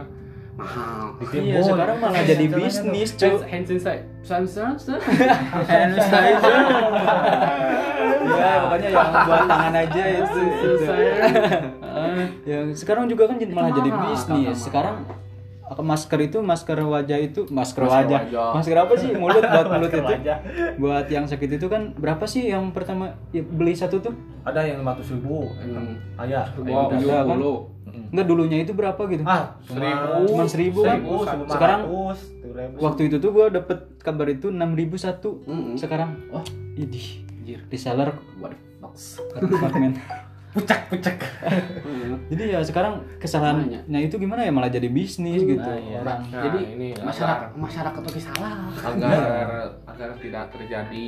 mahal. 0.53 1.17
Iya, 1.31 1.63
sekarang 1.63 1.97
malah 1.99 2.19
Iya, 2.19 2.27
jadi 2.31 2.45
bisnis, 2.51 3.11
cuy. 3.15 3.41
hand 3.43 3.65
sanitizer 3.65 4.05
Hand 4.23 4.49
sanitizer. 4.49 4.99
ya, 8.23 8.51
pokoknya 8.61 8.89
yang 8.91 9.11
buat 9.23 9.43
tangan 9.47 9.75
aja 9.75 10.03
itu. 10.05 10.41
itu. 10.43 10.71
Ah, 11.83 12.27
Ya, 12.43 12.59
sekarang 12.71 13.07
juga 13.07 13.27
kan 13.27 13.35
jadi- 13.39 13.51
malah 13.51 13.71
jadi 13.73 13.91
bisnis. 14.03 14.63
Sekarang 14.63 15.03
masker 15.75 16.21
itu 16.23 16.39
masker 16.39 16.77
wajah 16.77 17.17
itu 17.17 17.41
masker, 17.45 17.81
Masker 17.81 18.05
wajah. 18.05 18.21
wajah. 18.27 18.51
masker 18.53 18.77
apa 18.77 18.95
sih 18.95 19.11
mulut 19.13 19.41
buat 19.41 19.67
mulut 19.73 19.89
itu 19.89 20.03
wajah. 20.03 20.37
buat 20.77 21.07
yang 21.07 21.25
sakit 21.25 21.57
itu 21.57 21.67
kan 21.67 21.95
berapa 21.95 22.25
sih 22.25 22.47
yang 22.47 22.69
pertama 22.71 23.15
ya, 23.31 23.41
beli 23.41 23.73
satu 23.73 23.99
tuh 23.99 24.13
Ada 24.43 24.67
yang 24.67 24.83
500 24.83 25.15
ribu. 25.15 25.49
Hmm. 25.55 25.95
Ayah. 26.17 26.45
Wow, 26.59 26.91
Ada 26.91 26.99
kan? 27.23 27.27
dulu. 27.33 27.55
enggak 28.09 28.27
dulunya 28.27 28.59
itu 28.59 28.73
berapa 28.73 28.99
gitu 29.07 29.23
Ah, 29.23 29.53
Seribu. 29.63 30.21
Cuman 30.27 30.47
seribu 30.47 30.81
kan? 30.83 30.99
Sekarang 31.47 31.81
ribu. 31.85 32.77
waktu 32.79 33.03
itu 33.07 33.17
tuh 33.17 33.31
gua 33.31 33.47
dapet 33.49 33.79
kabar 34.01 34.27
itu 34.27 34.49
6000 34.49 34.97
satu 34.99 35.41
Mm-mm. 35.45 35.77
sekarang 35.77 36.17
Oh, 36.29 36.43
idih 36.75 37.21
What 37.43 38.53
the 38.53 38.57
fucks? 38.81 39.21
apartemen 39.35 39.93
pucak 40.53 40.81
pucak. 40.87 41.17
Hmm. 41.81 42.21
jadi 42.29 42.43
ya 42.51 42.61
sekarang 42.61 43.01
kesalahannya 43.17 43.81
itu 43.99 44.17
gimana 44.17 44.43
ya 44.43 44.53
malah 44.53 44.69
jadi 44.69 44.85
bisnis 44.87 45.41
gitu 45.41 45.59
Nah, 45.59 45.77
iya. 45.77 45.99
orang 45.99 46.21
Nah, 46.29 46.43
Jadi 46.45 46.59
ini 46.71 46.89
masyarakat 46.95 47.49
masyarakat 47.55 48.03
lagi 48.03 48.21
salah. 48.23 48.69
agar 48.85 49.49
agar 49.91 50.09
tidak 50.17 50.45
terjadi 50.51 51.07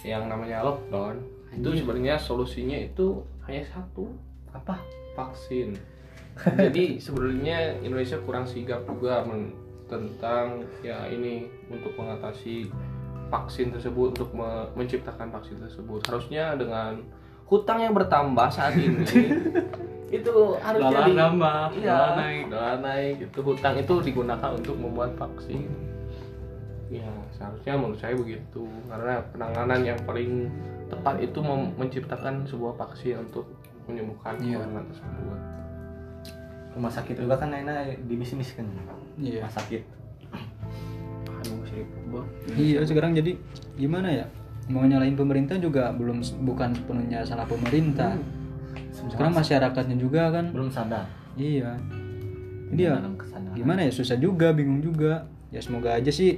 yang 0.00 0.24
namanya 0.26 0.62
lockdown 0.62 1.20
itu 1.50 1.68
sebenarnya 1.74 2.16
solusinya 2.16 2.78
itu 2.78 3.18
hanya 3.44 3.64
satu 3.66 4.08
Apa? 4.50 4.80
vaksin 5.12 5.76
jadi 6.64 6.96
sebenarnya 6.96 7.82
Indonesia 7.82 8.16
kurang 8.20 8.46
sigap 8.46 8.84
juga 8.84 9.20
men- 9.22 9.52
tentang 9.84 10.62
ya 10.78 11.08
ini 11.08 11.48
untuk 11.66 11.92
mengatasi 11.94 12.68
vaksin 13.26 13.68
tersebut 13.68 14.14
untuk 14.14 14.30
me- 14.32 14.68
menciptakan 14.74 15.28
vaksin 15.28 15.58
tersebut 15.58 16.00
harusnya 16.04 16.54
dengan 16.54 17.00
hutang 17.48 17.78
yang 17.80 17.92
bertambah 17.92 18.48
saat 18.48 18.72
ini 18.72 19.02
itu 20.10 20.32
harusnya 20.58 20.88
Dolar 20.90 21.04
di- 21.04 21.16
nambah, 21.18 21.64
iya, 21.74 21.90
dolar 21.90 22.12
naik. 22.16 22.44
dolar 22.48 22.76
naik 22.78 23.16
itu 23.22 23.38
hutang 23.42 23.74
itu 23.74 23.94
digunakan 24.02 24.50
untuk 24.50 24.74
membuat 24.74 25.12
vaksin 25.14 25.68
ya 26.88 27.04
seharusnya 27.30 27.76
menurut 27.76 27.96
saya 27.96 28.14
begitu 28.14 28.64
karena 28.86 29.20
penanganan 29.28 29.80
yang 29.82 29.98
paling 30.02 30.48
tepat 30.88 31.20
itu 31.20 31.36
mem- 31.38 31.76
menciptakan 31.76 32.44
sebuah 32.44 32.72
vaksin 32.74 33.20
untuk 33.20 33.44
menyembuhkan 33.84 34.36
Iya. 34.38 34.56
corona 34.58 34.80
tersebut 34.86 35.40
Rumah 36.70 36.92
sakit 36.94 37.18
juga 37.18 37.34
kan 37.34 37.50
Naina 37.50 37.74
dibisniskan. 37.98 38.64
iya 39.18 39.42
Rumah 39.42 39.50
sakit. 39.50 39.82
Aduh, 41.28 42.24
iya 42.54 42.80
sekarang 42.82 43.12
jadi 43.12 43.34
gimana 43.74 44.08
ya 44.14 44.26
mau 44.68 44.84
nyalain 44.84 45.12
pemerintah 45.12 45.56
juga 45.56 45.88
belum 45.90 46.20
bukan 46.44 46.72
sepenuhnya 46.74 47.24
salah 47.24 47.44
pemerintah. 47.44 48.14
Sekarang 48.90 49.32
masyarakatnya 49.32 49.96
juga 49.96 50.28
kan. 50.30 50.50
Belum 50.50 50.68
sadar. 50.68 51.06
iya. 51.34 51.72
Jadi 52.68 52.82
ya 52.84 53.00
gimana 53.54 53.80
ya 53.80 53.90
susah 53.90 54.14
juga 54.14 54.52
bingung 54.52 54.78
juga. 54.78 55.24
Ya 55.48 55.58
semoga 55.58 55.94
aja 55.94 56.12
sih 56.12 56.36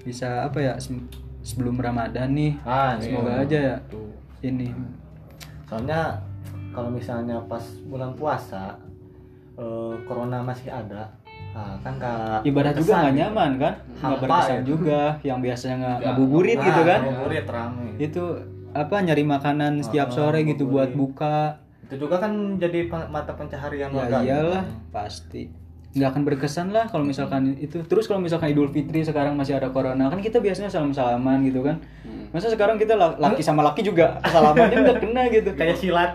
bisa 0.00 0.44
apa 0.44 0.60
ya 0.60 0.72
se- 0.76 0.92
sebelum 1.40 1.76
Ramadan 1.76 2.28
nih 2.30 2.52
Ah, 2.62 3.00
semoga 3.00 3.32
iya. 3.32 3.44
aja 3.44 3.58
ya 3.58 3.76
tuh 3.88 4.12
ini. 4.40 4.68
Soalnya 5.64 6.20
kalau 6.70 6.92
misalnya 6.92 7.40
pas 7.46 7.64
bulan 7.84 8.12
puasa 8.12 8.76
eh, 9.56 9.94
corona 10.04 10.40
masih 10.40 10.68
ada, 10.68 11.08
ah, 11.52 11.74
kan 11.80 11.94
kak 11.96 12.40
ibadah 12.42 12.72
juga 12.72 12.92
nggak 13.00 13.14
nyaman 13.16 13.50
kan? 13.56 13.74
Nggak 13.96 14.18
berkesan 14.20 14.54
ya. 14.54 14.62
juga 14.62 15.00
yang 15.22 15.38
biasanya 15.38 15.76
nggak 15.76 15.96
ngabuburit 16.04 16.58
gitu 16.58 16.80
kan? 16.82 17.00
Ngabuburit 17.02 17.46
rame. 17.46 17.88
itu 17.98 18.24
apa 18.70 18.94
nyari 18.96 19.24
makanan 19.24 19.72
setiap 19.80 20.08
Ah, 20.08 20.14
sore 20.14 20.40
gitu 20.44 20.64
buat 20.64 20.90
buka. 20.92 21.58
Itu 21.84 21.98
juga 22.00 22.18
kan 22.18 22.32
jadi 22.56 22.86
mata 22.86 23.34
pencaharian 23.34 23.90
ya 23.90 23.98
warga. 23.98 24.18
iyalah 24.20 24.62
pasti. 24.88 25.50
Nggak 25.90 26.06
akan 26.08 26.22
berkesan 26.22 26.66
lah 26.70 26.86
kalau 26.86 27.02
misalkan 27.02 27.58
itu. 27.58 27.82
Terus 27.82 28.06
kalau 28.06 28.22
misalkan 28.22 28.46
Idul 28.48 28.70
Fitri 28.70 29.02
sekarang 29.02 29.34
masih 29.34 29.58
ada 29.58 29.68
corona 29.68 30.06
kan 30.06 30.22
kita 30.22 30.38
biasanya 30.38 30.70
salam 30.70 30.94
salaman 30.94 31.42
gitu 31.42 31.60
kan? 31.60 31.82
Hmm. 32.06 32.30
masa 32.30 32.46
sekarang 32.46 32.78
kita 32.78 32.94
la- 32.94 33.18
laki 33.18 33.42
sama 33.42 33.58
laki 33.60 33.82
juga 33.82 34.22
salamannya 34.22 34.86
nggak 34.86 34.98
kena 35.02 35.22
gitu? 35.28 35.50
Kayak 35.52 35.76
silat. 35.76 36.12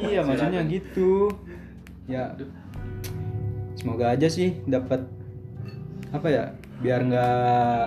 iya 0.00 0.22
maksudnya 0.22 0.62
gitu. 0.62 1.26
Ya 2.06 2.30
semoga 3.80 4.12
aja 4.12 4.28
sih 4.28 4.60
dapat 4.68 5.08
apa 6.12 6.28
ya 6.28 6.44
biar 6.84 7.00
nggak 7.06 7.84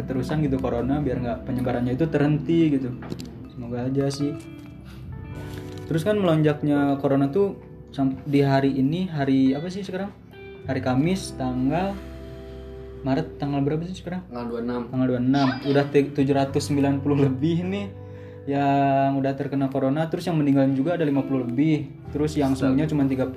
keterusan 0.00 0.40
gitu 0.44 0.56
corona 0.56 1.00
biar 1.04 1.20
nggak 1.20 1.38
penyebarannya 1.44 1.92
itu 1.92 2.08
terhenti 2.08 2.72
gitu. 2.80 2.88
Semoga 3.52 3.84
aja 3.84 4.08
sih. 4.08 4.32
Terus 5.84 6.06
kan 6.06 6.16
melonjaknya 6.16 6.96
corona 7.02 7.28
tuh 7.28 7.58
di 8.24 8.40
hari 8.40 8.78
ini 8.78 9.10
hari 9.10 9.52
apa 9.52 9.68
sih 9.68 9.82
sekarang? 9.84 10.08
Hari 10.64 10.80
Kamis 10.80 11.34
tanggal 11.34 11.92
Maret 13.00 13.40
tanggal 13.40 13.64
berapa 13.64 13.82
sih 13.88 13.96
sekarang? 13.96 14.22
Tanggal 14.28 14.60
26. 14.60 14.92
tanggal 14.92 15.06
26 15.18 15.72
udah 15.72 15.84
te- 15.88 16.12
790 16.14 17.24
lebih 17.26 17.56
nih 17.64 17.86
yang 18.48 19.20
udah 19.20 19.36
terkena 19.36 19.68
corona 19.68 20.08
terus 20.08 20.24
yang 20.24 20.40
meninggal 20.40 20.64
juga 20.72 20.96
ada 20.96 21.04
50 21.04 21.52
lebih. 21.52 21.92
Terus 22.08 22.40
yang 22.40 22.56
sembuhnya 22.56 22.88
cuma 22.88 23.04
30 23.04 23.36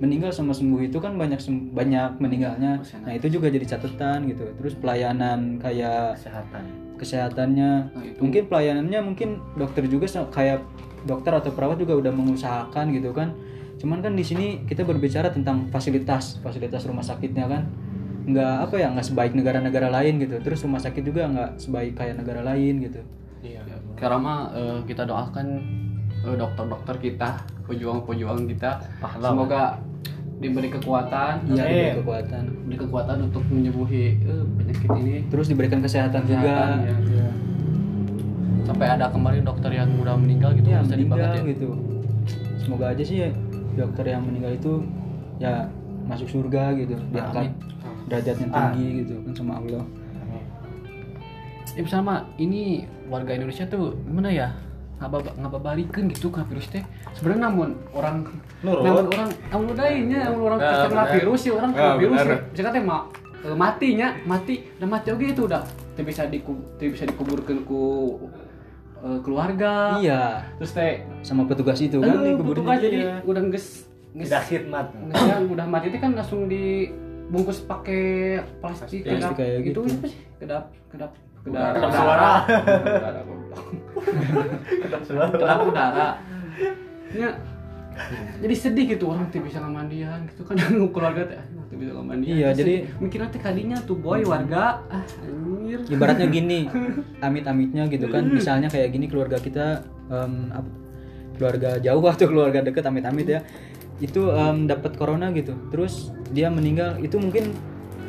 meninggal 0.00 0.32
sama 0.32 0.56
sembuh 0.56 0.80
itu 0.80 0.96
kan 0.96 1.14
banyak 1.20 1.40
banyak 1.76 2.10
meninggalnya. 2.16 2.80
Nah 3.04 3.12
itu 3.12 3.28
juga 3.28 3.52
jadi 3.52 3.66
catatan 3.76 4.32
gitu. 4.32 4.48
Terus 4.56 4.74
pelayanan 4.80 5.60
kayak 5.60 6.16
Kesehatan. 6.16 6.64
kesehatannya. 6.96 7.72
Nah, 7.92 8.04
itu. 8.04 8.18
Mungkin 8.20 8.42
pelayanannya 8.48 9.00
mungkin 9.04 9.28
dokter 9.56 9.84
juga 9.88 10.08
kayak 10.08 10.64
dokter 11.04 11.32
atau 11.32 11.52
perawat 11.52 11.80
juga 11.80 11.96
udah 12.00 12.12
mengusahakan 12.12 12.92
gitu 12.96 13.12
kan. 13.12 13.36
Cuman 13.80 14.04
kan 14.04 14.12
di 14.12 14.24
sini 14.24 14.64
kita 14.68 14.84
berbicara 14.84 15.32
tentang 15.32 15.68
fasilitas 15.72 16.40
fasilitas 16.40 16.84
rumah 16.88 17.04
sakitnya 17.04 17.44
kan. 17.44 17.68
Nggak 18.24 18.56
apa 18.68 18.74
ya 18.76 18.88
nggak 18.92 19.04
sebaik 19.04 19.32
negara-negara 19.36 19.88
lain 19.92 20.20
gitu. 20.20 20.40
Terus 20.40 20.64
rumah 20.64 20.80
sakit 20.80 21.02
juga 21.04 21.28
nggak 21.28 21.50
sebaik 21.60 21.92
kayak 21.96 22.20
negara 22.20 22.40
lain 22.40 22.80
gitu 22.84 23.04
iya 23.42 23.60
Sekarang 23.92 24.20
mah 24.20 24.38
eh, 24.52 24.78
kita 24.84 25.02
doakan 25.04 25.46
eh, 26.22 26.36
dokter-dokter 26.36 26.94
kita, 26.98 27.28
pejuang-pejuang 27.64 28.44
kita, 28.46 28.70
Pahlawan. 28.98 29.24
semoga 29.26 29.62
diberi 30.36 30.68
kekuatan, 30.68 31.32
iya 31.50 31.64
diberi 31.64 32.00
kekuatan 32.00 32.42
diberi 32.64 32.76
kekuatan 32.80 33.16
untuk 33.22 33.42
menyembuhi 33.46 34.04
eh, 34.18 34.44
penyakit 34.56 34.88
ini. 34.96 35.16
terus 35.28 35.46
diberikan 35.46 35.78
kesehatan, 35.78 36.24
Kesehatan, 36.24 36.40
juga 36.40 36.54
ya. 36.82 36.96
Iya. 36.96 37.28
Sampai 38.62 38.86
ada 38.88 39.10
kemarin 39.10 39.42
dokter 39.42 39.70
yang 39.70 39.90
udah 39.96 40.14
meninggal 40.14 40.54
gitu, 40.54 40.68
ya 40.70 40.80
meninggal 40.80 41.18
banget 41.18 41.36
ya. 41.36 41.50
gitu 41.50 41.68
semoga 42.56 42.86
aja 42.88 43.02
sih 43.02 43.18
dokter 43.74 44.04
yang 44.06 44.22
meninggal 44.22 44.52
itu 44.52 44.72
ya 45.36 45.66
masuk 46.06 46.28
surga 46.28 46.76
gitu 46.76 46.94
diangkat 47.10 47.50
derajatnya 48.06 48.46
Ah. 48.48 48.70
tinggi 48.70 49.02
gitu 49.02 49.14
kan 49.22 49.32
sama 49.34 49.52
Allah 49.58 49.82
Ya 51.72 51.80
misalnya 51.80 52.04
mah 52.04 52.20
ini 52.36 52.62
warga 53.06 53.32
Indonesia 53.32 53.64
tuh 53.64 53.94
gimana 54.02 54.30
ya? 54.30 54.48
ngaba 55.00 55.16
ngababarikan 55.32 56.12
gitu 56.12 56.28
kan 56.28 56.44
virus 56.44 56.68
teh 56.68 56.84
sebenarnya 57.16 57.48
namun 57.48 57.72
orang 57.90 58.20
Nurut. 58.60 58.84
namun 58.84 59.04
orang 59.08 59.28
namun 59.48 59.72
lainnya 59.72 60.28
namun 60.28 60.40
orang 60.44 60.60
Nah, 60.60 60.72
terkena 60.76 61.04
virus 61.08 61.40
sih 61.40 61.48
orang 61.48 61.70
Nah, 61.72 61.78
kena 61.80 61.96
virus 61.96 62.18
sih 62.20 62.36
misalkan 62.52 62.72
teh 62.76 62.84
ma- 62.84 63.06
eh, 63.40 63.56
matinya 63.56 64.08
mati 64.28 64.54
udah 64.76 64.88
mati 64.92 65.08
oke 65.08 65.24
itu 65.24 65.42
udah 65.48 65.62
teu 65.96 66.04
bisa 66.04 66.28
teu 66.28 66.88
bisa 66.92 67.04
dikuburkan 67.08 67.64
ku 67.64 67.80
eh, 69.00 69.18
keluarga 69.24 69.96
iya 69.96 70.44
terus 70.60 70.76
teh 70.76 71.00
sama 71.22 71.48
petugas 71.48 71.80
itu 71.80 71.96
kan 71.96 72.20
petugas 72.36 72.76
jadi 72.76 72.98
ya. 73.00 73.14
udah 73.24 73.42
nges 73.48 73.66
nges 74.12 74.28
Tidak 74.28 74.42
khidmat. 74.44 74.86
ngesnya 75.00 75.36
udah 75.48 75.64
mati 75.64 75.88
itu 75.88 75.96
kan 75.96 76.12
langsung 76.12 76.44
dibungkus 76.44 77.64
pakai 77.64 78.36
plastik 78.60 79.00
Plastik 79.00 79.16
kedap 79.16 79.32
kayak 79.32 79.64
gitu 79.64 79.80
gitu. 79.80 79.96
apa 79.96 80.06
sih 80.12 80.20
kedap 80.36 80.64
kedap 80.92 81.10
Udara. 81.42 81.72
kedap 81.72 81.90
Suara. 81.90 82.32
Udara, 82.44 83.20
goblok. 83.22 83.64
kedap 85.32 85.60
udara. 85.64 86.08
Ya. 87.10 87.30
Jadi 88.40 88.54
sedih 88.54 88.84
gitu 88.88 89.12
orang 89.12 89.28
tuh 89.28 89.40
bisa 89.40 89.60
ngamandian 89.60 90.24
gitu 90.28 90.42
kan. 90.42 90.56
Keluarga 90.94 91.22
teh 91.26 91.40
tuh 91.68 91.76
bisa 91.76 91.92
ngamandian 91.92 92.32
Iya, 92.32 92.48
jadi- 92.54 92.88
mikirnya 92.96 93.28
teh 93.28 93.38
kadinya 93.38 93.76
tuh 93.80 93.96
boy 93.96 94.24
warga. 94.24 94.80
Ah 94.86 95.04
anjir. 95.20 95.80
Ibaratnya 95.86 96.26
gini 96.26 96.68
amit-amitnya 97.20 97.88
gitu 97.88 98.08
kan. 98.08 98.24
Misalnya 98.26 98.68
kayak 98.68 98.88
gini 98.90 99.06
keluarga 99.06 99.36
kita 99.36 99.84
ap- 100.50 100.76
keluarga 101.36 101.76
jauh 101.78 102.04
atau 102.06 102.26
keluarga 102.26 102.60
deket 102.60 102.84
amit-amit 102.84 103.26
ya. 103.28 103.40
Itu 104.00 104.32
em, 104.32 104.64
dapat 104.64 104.96
corona 104.96 105.28
gitu. 105.30 105.52
Terus 105.68 106.08
dia 106.32 106.48
meninggal. 106.48 106.96
Itu 106.98 107.20
mungkin 107.20 107.52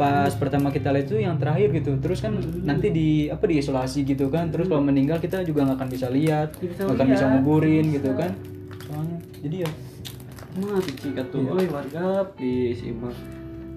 pas 0.01 0.33
pertama 0.33 0.73
kita 0.73 0.89
lihat 0.89 1.05
itu 1.05 1.21
yang 1.21 1.37
terakhir 1.37 1.69
gitu 1.77 1.93
terus 2.01 2.25
kan 2.25 2.33
nanti 2.65 2.89
di 2.89 3.09
apa 3.29 3.45
di 3.45 3.61
isolasi 3.61 4.01
gitu 4.01 4.33
kan 4.33 4.49
terus 4.49 4.65
kalau 4.65 4.81
meninggal 4.81 5.21
kita 5.21 5.45
juga 5.45 5.69
nggak 5.69 5.77
akan 5.77 5.89
bisa 5.93 6.07
lihat 6.09 6.57
nggak 6.57 6.97
akan 6.97 7.07
bisa 7.13 7.25
nguburin 7.29 7.85
gitu 7.93 8.09
kan 8.17 8.33
soalnya 8.89 9.17
jadi 9.45 9.57
ya 9.63 9.71
Mah 10.51 10.83
cikat 10.83 11.31
tuh, 11.31 11.47
euy 11.47 11.63
warga 11.71 12.27
di 12.35 12.75
Simbang. 12.75 13.15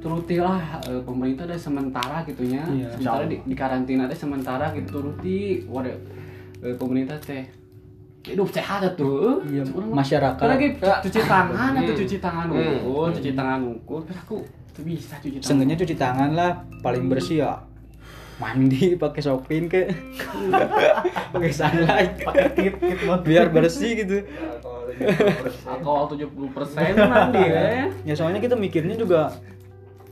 Turuti 0.03 0.43
lah 0.43 0.83
eh, 0.91 0.99
pemerintah 1.07 1.47
ada 1.47 1.55
sementara 1.55 2.27
gitunya. 2.27 2.67
Iya. 2.67 2.99
Sementara 2.99 3.31
di, 3.31 3.39
di 3.47 3.55
karantina 3.55 4.11
teh 4.11 4.19
sementara 4.19 4.75
gitu 4.75 4.99
turuti. 4.99 5.63
Waduh 5.71 5.95
eh, 6.67 6.75
pemerintah 6.75 7.15
teh 7.23 7.47
hidup 8.27 8.51
sehat 8.51 8.99
tuh. 8.99 9.39
Iya, 9.47 9.63
masyarakat. 9.71 10.43
Lagi 10.43 10.75
cuci 10.83 11.21
tangan 11.23 11.79
atau 11.79 11.95
cuci 11.95 12.17
tangan 12.19 12.47
Hmm. 12.51 12.59
unggul, 12.59 13.09
cuci 13.15 13.31
tangan 13.39 13.59
unggul. 13.71 14.01
Terus 14.03 14.19
aku 14.19 14.37
tuh 14.75 14.83
bisa 14.83 15.15
cuci 15.23 15.39
tangan. 15.39 15.47
Seenggaknya 15.47 15.77
cuci 15.79 15.95
tangan 15.95 16.31
lah 16.35 16.51
paling 16.83 17.07
bersih 17.07 17.47
ya 17.47 17.63
mandi 18.43 18.95
pakai 19.03 19.23
sopin 19.23 19.71
ke 19.71 19.87
pakai 21.35 21.53
sunlight. 21.55 22.13
Pakai 22.27 22.47
kit 22.59 22.75
kit 22.83 22.99
biar 23.23 23.55
bersih 23.55 23.95
gitu. 24.03 24.27
Alkohol 25.67 26.15
70% 26.15 26.95
mandi 26.99 27.43
ya. 27.43 27.91
ya 27.91 28.15
soalnya 28.15 28.39
kita 28.39 28.55
mikirnya 28.55 28.95
juga 28.95 29.35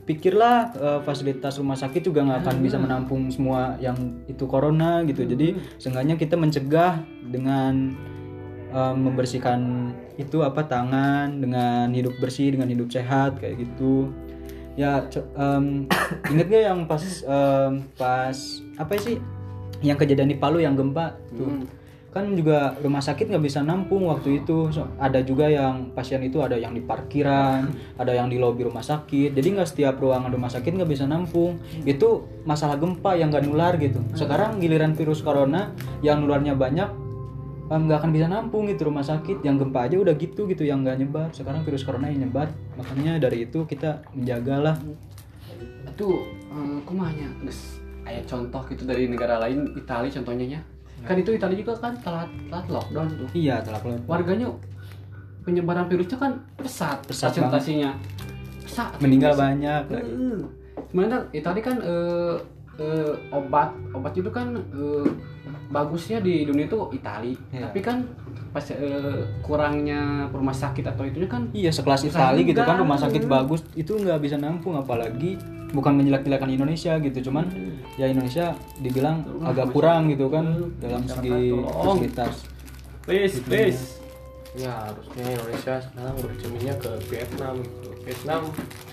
pikirlah 0.03 0.55
eh, 0.75 0.99
fasilitas 1.07 1.55
rumah 1.59 1.79
sakit 1.79 2.03
juga 2.03 2.27
nggak 2.27 2.39
akan 2.43 2.55
bisa 2.59 2.75
menampung 2.75 3.31
semua 3.31 3.75
yang 3.79 3.95
itu 4.27 4.47
corona 4.47 5.03
gitu. 5.07 5.27
Jadi 5.27 5.59
seenggaknya 5.79 6.15
kita 6.15 6.35
mencegah 6.39 7.03
dengan 7.27 7.95
eh, 8.71 8.95
membersihkan 8.95 9.91
itu 10.19 10.43
apa 10.43 10.67
tangan 10.67 11.39
dengan 11.39 11.91
hidup 11.95 12.15
bersih 12.19 12.53
dengan 12.55 12.69
hidup 12.69 12.91
sehat 12.91 13.39
kayak 13.39 13.63
gitu 13.63 14.11
ya 14.73 15.05
em, 15.37 15.85
inget 16.33 16.47
gak 16.49 16.63
yang 16.73 16.79
pas 16.89 17.03
em, 17.23 17.71
pas 17.97 18.37
apa 18.77 18.91
sih? 18.97 19.17
Yang 19.83 20.07
kejadian 20.07 20.31
di 20.31 20.37
Palu 20.39 20.63
yang 20.63 20.75
gempa 20.77 21.15
tuh. 21.35 21.49
Hmm. 21.49 21.67
kan 22.13 22.29
juga 22.37 22.77
rumah 22.77 23.01
sakit 23.01 23.25
nggak 23.25 23.41
bisa 23.41 23.65
nampung 23.65 24.05
waktu 24.05 24.45
itu. 24.45 24.69
So, 24.69 24.85
ada 25.01 25.25
juga 25.25 25.49
yang 25.49 25.89
pasien 25.97 26.21
itu 26.21 26.45
ada 26.45 26.53
yang 26.53 26.77
di 26.77 26.85
parkiran 26.85 27.73
ada 27.97 28.13
yang 28.13 28.29
di 28.29 28.37
lobi 28.37 28.69
rumah 28.69 28.85
sakit. 28.85 29.33
Jadi 29.33 29.47
nggak 29.57 29.65
setiap 29.65 29.97
ruangan 29.97 30.29
rumah 30.29 30.45
sakit 30.45 30.77
nggak 30.77 30.93
bisa 30.93 31.09
nampung. 31.09 31.57
Itu 31.81 32.29
masalah 32.45 32.77
gempa 32.77 33.17
yang 33.17 33.33
nggak 33.33 33.49
nular 33.49 33.73
gitu. 33.81 33.97
Sekarang 34.13 34.61
giliran 34.61 34.93
virus 34.93 35.25
corona 35.25 35.73
yang 36.05 36.21
nularnya 36.21 36.53
banyak 36.53 37.02
nggak 37.79 37.99
akan 38.03 38.11
bisa 38.13 38.27
nampung 38.29 38.69
gitu 38.69 38.89
rumah 38.89 39.01
sakit 39.01 39.41
yang 39.41 39.57
gempa 39.57 39.89
aja 39.89 39.97
udah 39.97 40.13
gitu 40.13 40.45
gitu 40.45 40.63
yang 40.67 40.85
nggak 40.85 41.01
nyebar. 41.01 41.27
Sekarang 41.33 41.65
virus 41.65 41.81
corona 41.81 42.09
yang 42.11 42.27
nyebar 42.27 42.51
makanya 42.77 43.17
dari 43.17 43.49
itu 43.49 43.65
kita 43.65 44.03
menjagalah. 44.13 44.77
Itu 45.89 46.07
eh, 46.53 46.77
kumanya 46.85 47.29
guys 47.41 47.81
ayat 48.03 48.27
contoh 48.27 48.61
gitu 48.67 48.83
dari 48.83 49.07
negara 49.07 49.39
lain 49.39 49.73
Italia 49.73 50.11
contohnya 50.11 50.59
ya. 50.59 50.61
Kan 51.03 51.19
itu 51.19 51.35
Italia 51.35 51.57
juga 51.59 51.73
kan 51.79 51.93
telat 51.99 52.29
telat 52.47 52.65
lockdown 52.69 53.07
tuh. 53.15 53.29
Iya 53.35 53.59
telah 53.65 53.79
keluar 53.81 53.99
warganya 54.07 54.47
penyebaran 55.43 55.91
virusnya 55.91 56.17
kan 56.17 56.31
pesat 56.55 57.03
Pesat 57.03 57.35
presentasinya 57.35 57.91
pesat. 58.63 58.95
Meninggal 59.03 59.35
banyak 59.35 59.83
lagi. 59.91 59.99
Heeh. 59.99 60.39
Sebenarnya 60.89 61.19
Italia 61.35 61.63
kan 61.65 61.77
eh, 61.83 62.35
eh, 62.79 63.13
obat 63.33 63.69
obat 63.93 64.13
itu 64.17 64.29
kan 64.31 64.55
eh, 64.55 65.07
bagusnya 65.73 66.21
di 66.21 66.45
dunia 66.45 66.69
itu 66.69 66.79
Italia 66.93 67.33
Iya. 67.49 67.65
tapi 67.65 67.79
kan 67.81 68.05
pas 68.53 68.61
eh, 68.69 69.25
kurangnya 69.41 70.29
rumah 70.29 70.53
sakit 70.53 70.85
atau 70.85 71.03
itunya 71.09 71.25
kan 71.25 71.49
Iya 71.49 71.73
sekelas 71.73 72.05
Itali 72.05 72.45
gitu 72.45 72.61
kan 72.61 72.77
rumah 72.77 73.01
sakit 73.01 73.25
bagus 73.25 73.65
itu 73.73 73.97
nggak 73.97 74.21
bisa 74.21 74.37
nampung 74.37 74.77
apalagi 74.77 75.41
bukan 75.73 75.97
menjelek-jelekan 75.97 76.49
Indonesia 76.53 76.93
gitu. 77.01 77.29
Cuman 77.29 77.49
ya 77.97 78.05
Indonesia 78.05 78.53
dibilang 78.77 79.25
agak 79.41 79.73
kurang 79.73 80.05
gitu 80.13 80.29
kan 80.29 80.69
dalam 80.77 81.01
segi 81.09 81.49
fasilitas. 81.49 82.45
Please 83.03 83.41
please. 83.41 83.81
Ya 84.53 84.85
harusnya 84.85 85.25
Indonesia 85.33 85.73
sekarang 85.81 86.15
bercerminnya 86.21 86.73
ke 86.77 86.91
Vietnam. 87.09 87.55
Gitu. 87.65 87.89
Vietnam 88.05 88.41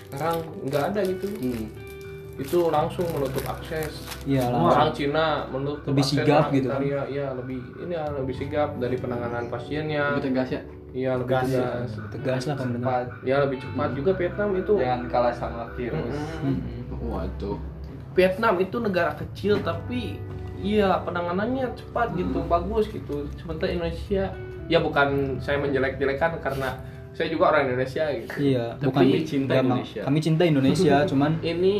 sekarang 0.09 0.35
nggak 0.65 0.83
ada 0.89 1.01
gitu. 1.05 1.27
Hmm. 1.37 1.65
Itu 2.41 2.59
langsung 2.67 3.05
menutup 3.13 3.45
akses. 3.45 3.93
Iya, 4.25 4.49
orang 4.49 4.89
Cina 4.91 5.45
menutup 5.47 5.93
Lebih 5.93 6.03
akses 6.03 6.17
sigap 6.17 6.43
gitu 6.49 6.67
kan. 6.67 6.81
Ya 7.07 7.27
lebih 7.31 7.59
ini 7.79 7.93
ya 7.93 8.05
lebih 8.09 8.33
sigap 8.33 8.69
dari 8.81 8.97
penanganan 8.97 9.47
pasiennya. 9.47 10.17
Lebih 10.17 10.25
tegas 10.33 10.49
ya? 10.49 10.61
Iya 10.91 11.11
lebih 11.15 11.35
Tegas. 11.39 11.47
tegas. 11.47 11.91
Tegas 12.11 12.41
lah 12.49 12.55
pemerintah 12.57 12.83
cepat. 12.83 13.05
Ya 13.23 13.35
lebih 13.39 13.57
cepat 13.61 13.89
juga 13.95 14.11
Vietnam 14.17 14.49
itu. 14.57 14.73
Jangan 14.75 15.01
kalah 15.07 15.33
sama 15.37 15.63
virus. 15.77 16.17
Mm-mm. 16.43 16.99
waduh. 17.01 17.57
Vietnam 18.11 18.59
itu 18.59 18.75
negara 18.77 19.15
kecil 19.15 19.63
tapi 19.63 20.19
iya 20.59 20.99
penanganannya 21.01 21.71
cepat 21.79 22.11
gitu 22.13 22.43
bagus 22.43 22.91
gitu. 22.91 23.23
Sementara 23.39 23.71
Indonesia 23.71 24.35
ya 24.67 24.79
bukan 24.79 25.39
saya 25.39 25.57
menjelek-jelekan 25.63 26.43
karena 26.43 26.75
saya 27.11 27.27
juga 27.27 27.51
orang 27.51 27.71
Indonesia 27.71 28.03
gitu. 28.11 28.35
Iya 28.51 28.75
Tapi 28.75 28.87
bukan 28.87 29.03
cinta 29.23 29.51
ya, 29.53 29.61
Indonesia. 29.63 30.01
kami 30.03 30.19
cinta 30.19 30.43
Indonesia 30.43 30.95
cuman 31.11 31.31
ini 31.41 31.73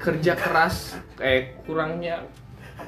kerja 0.00 0.32
keras 0.32 0.96
eh 1.18 1.60
kurangnya 1.62 2.24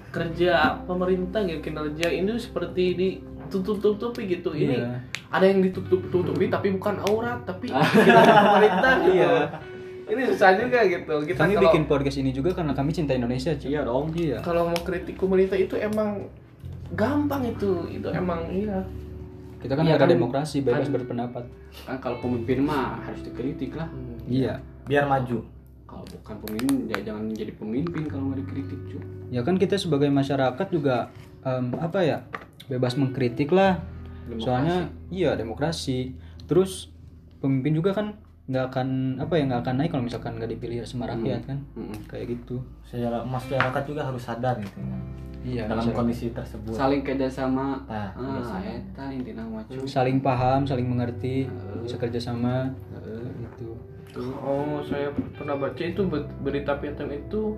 kerja 0.08 0.80
pemerintah 0.82 1.44
gitu 1.44 1.60
kinerja 1.62 2.08
ini 2.08 2.32
seperti 2.34 2.84
ditutup-tutupi 2.94 4.24
gitu 4.30 4.52
ini 4.52 4.80
Iya. 4.80 4.96
ada 5.28 5.44
yang 5.44 5.60
ditutup-tutupi 5.60 6.48
tapi 6.48 6.72
bukan 6.72 6.96
aurat 7.02 7.44
tapi 7.44 7.68
kinerja 7.68 8.16
pemerintah 8.42 8.92
gitu. 9.02 9.12
Iya. 9.14 9.36
ini 10.04 10.22
susah 10.26 10.50
juga 10.56 10.80
gitu 10.82 11.14
kita 11.22 11.38
kami 11.38 11.52
kalau 11.54 11.64
bikin 11.66 11.82
podcast 11.86 12.18
ini 12.18 12.30
juga 12.30 12.50
karena 12.52 12.72
kami 12.72 12.90
cinta 12.90 13.12
Indonesia 13.12 13.52
cuy. 13.54 13.68
iya 13.68 13.80
dong 13.82 14.06
iya 14.12 14.38
kalau 14.40 14.68
mau 14.68 14.80
kritik 14.82 15.16
pemerintah 15.16 15.56
itu 15.56 15.72
emang 15.74 16.28
gampang 16.92 17.42
itu 17.46 17.70
itu 17.90 18.08
emang 18.10 18.44
iya 18.48 18.84
kita 19.58 19.72
kan 19.72 19.84
Iya 19.84 19.94
negara 19.94 20.04
kan. 20.06 20.12
demokrasi 20.12 20.56
bebas 20.60 20.84
Kan. 20.84 20.94
berpendapat 20.94 21.44
kan 21.84 21.96
kalau 21.98 22.16
pemimpin 22.18 22.60
mah 22.62 23.00
harus 23.02 23.20
dikritik 23.22 23.72
lah 23.72 23.88
iya 24.26 24.60
biar 24.84 25.04
maju 25.06 25.44
kalau 25.92 26.04
bukan 26.08 26.36
pemimpin 26.40 26.88
ya 26.88 26.98
jangan 27.04 27.28
jadi 27.28 27.52
pemimpin 27.60 28.02
kalau 28.08 28.32
nggak 28.32 28.40
dikritik 28.48 28.80
cuy 28.88 29.04
ya 29.28 29.40
kan 29.44 29.60
kita 29.60 29.76
sebagai 29.76 30.08
masyarakat 30.08 30.66
juga 30.72 31.12
em, 31.44 31.76
apa 31.76 32.00
ya 32.00 32.18
bebas 32.70 32.94
mengkritik 32.96 33.50
lah. 33.52 33.82
Demokrasi. 34.22 34.44
soalnya 34.46 34.76
iya 35.10 35.34
demokrasi. 35.34 36.14
Terus 36.46 36.92
pemimpin 37.42 37.74
juga 37.74 37.90
kan 37.90 38.14
nggak 38.46 38.64
akan 38.74 38.88
apa 39.22 39.32
ya 39.38 39.42
nggak 39.50 39.60
akan 39.66 39.74
naik 39.82 39.90
kalau 39.94 40.04
misalkan 40.04 40.38
nggak 40.38 40.50
dipilih 40.56 40.82
sama 40.86 41.10
rakyat 41.10 41.42
kan? 41.46 41.58
Mm-mm. 41.74 42.06
kayak 42.06 42.38
gitu. 42.38 42.62
Secara 42.86 43.26
masyarakat 43.26 43.82
juga 43.82 44.06
harus 44.06 44.22
sadar 44.22 44.58
gitu 44.62 44.78
ya 44.78 44.98
iya 45.42 45.66
dalam 45.66 45.82
masyarakat. 45.82 45.98
kondisi 45.98 46.26
tersebut. 46.30 46.70
Saling 46.70 47.02
kerjasama. 47.02 47.82
Nah, 47.90 48.14
ah 48.14 48.62
saling 49.90 50.22
paham 50.22 50.62
saling 50.70 50.86
mengerti 50.86 51.50
bisa 51.82 51.98
kerjasama 51.98 52.70
gitu. 54.12 54.28
Oh 54.44 54.84
saya 54.84 55.08
pernah 55.32 55.56
baca 55.56 55.80
itu 55.80 56.04
ber- 56.04 56.28
berita 56.44 56.76
Vietnam 56.76 57.16
itu 57.16 57.56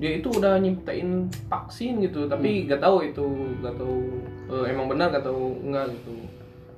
dia 0.00 0.16
itu 0.16 0.32
udah 0.32 0.56
nyiptain 0.56 1.28
vaksin 1.52 2.00
gitu 2.00 2.24
tapi 2.24 2.64
nggak 2.64 2.80
tahu 2.80 3.04
itu 3.04 3.26
nggak 3.60 3.76
tahu 3.76 4.00
eh, 4.48 4.64
emang 4.72 4.88
benar 4.88 5.12
nggak 5.12 5.28
tahu 5.28 5.60
enggak 5.60 5.92
gitu. 5.92 6.16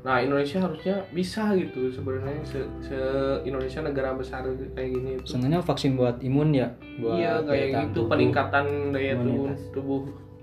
Nah 0.02 0.18
Indonesia 0.18 0.58
harusnya 0.58 1.06
bisa 1.14 1.54
gitu 1.54 1.87
sebenarnya 1.94 2.42
se, 2.42 2.66
se- 2.82 3.38
Indonesia 3.46 3.78
negara 3.87 4.11
besar 4.18 4.42
kayak 4.74 4.90
gini 4.90 5.11
itu. 5.22 5.38
Sebenarnya 5.38 5.62
vaksin 5.62 5.94
buat 5.94 6.18
imun 6.18 6.50
ya 6.50 6.74
buat 6.98 7.14
iya 7.14 7.38
kayak 7.46 7.68
gitu 7.87 8.02
tubuh. 8.02 8.11
peningkatan 8.11 8.90
daya 8.90 9.14
tubuh 9.14 9.54
tubuh 9.70 10.00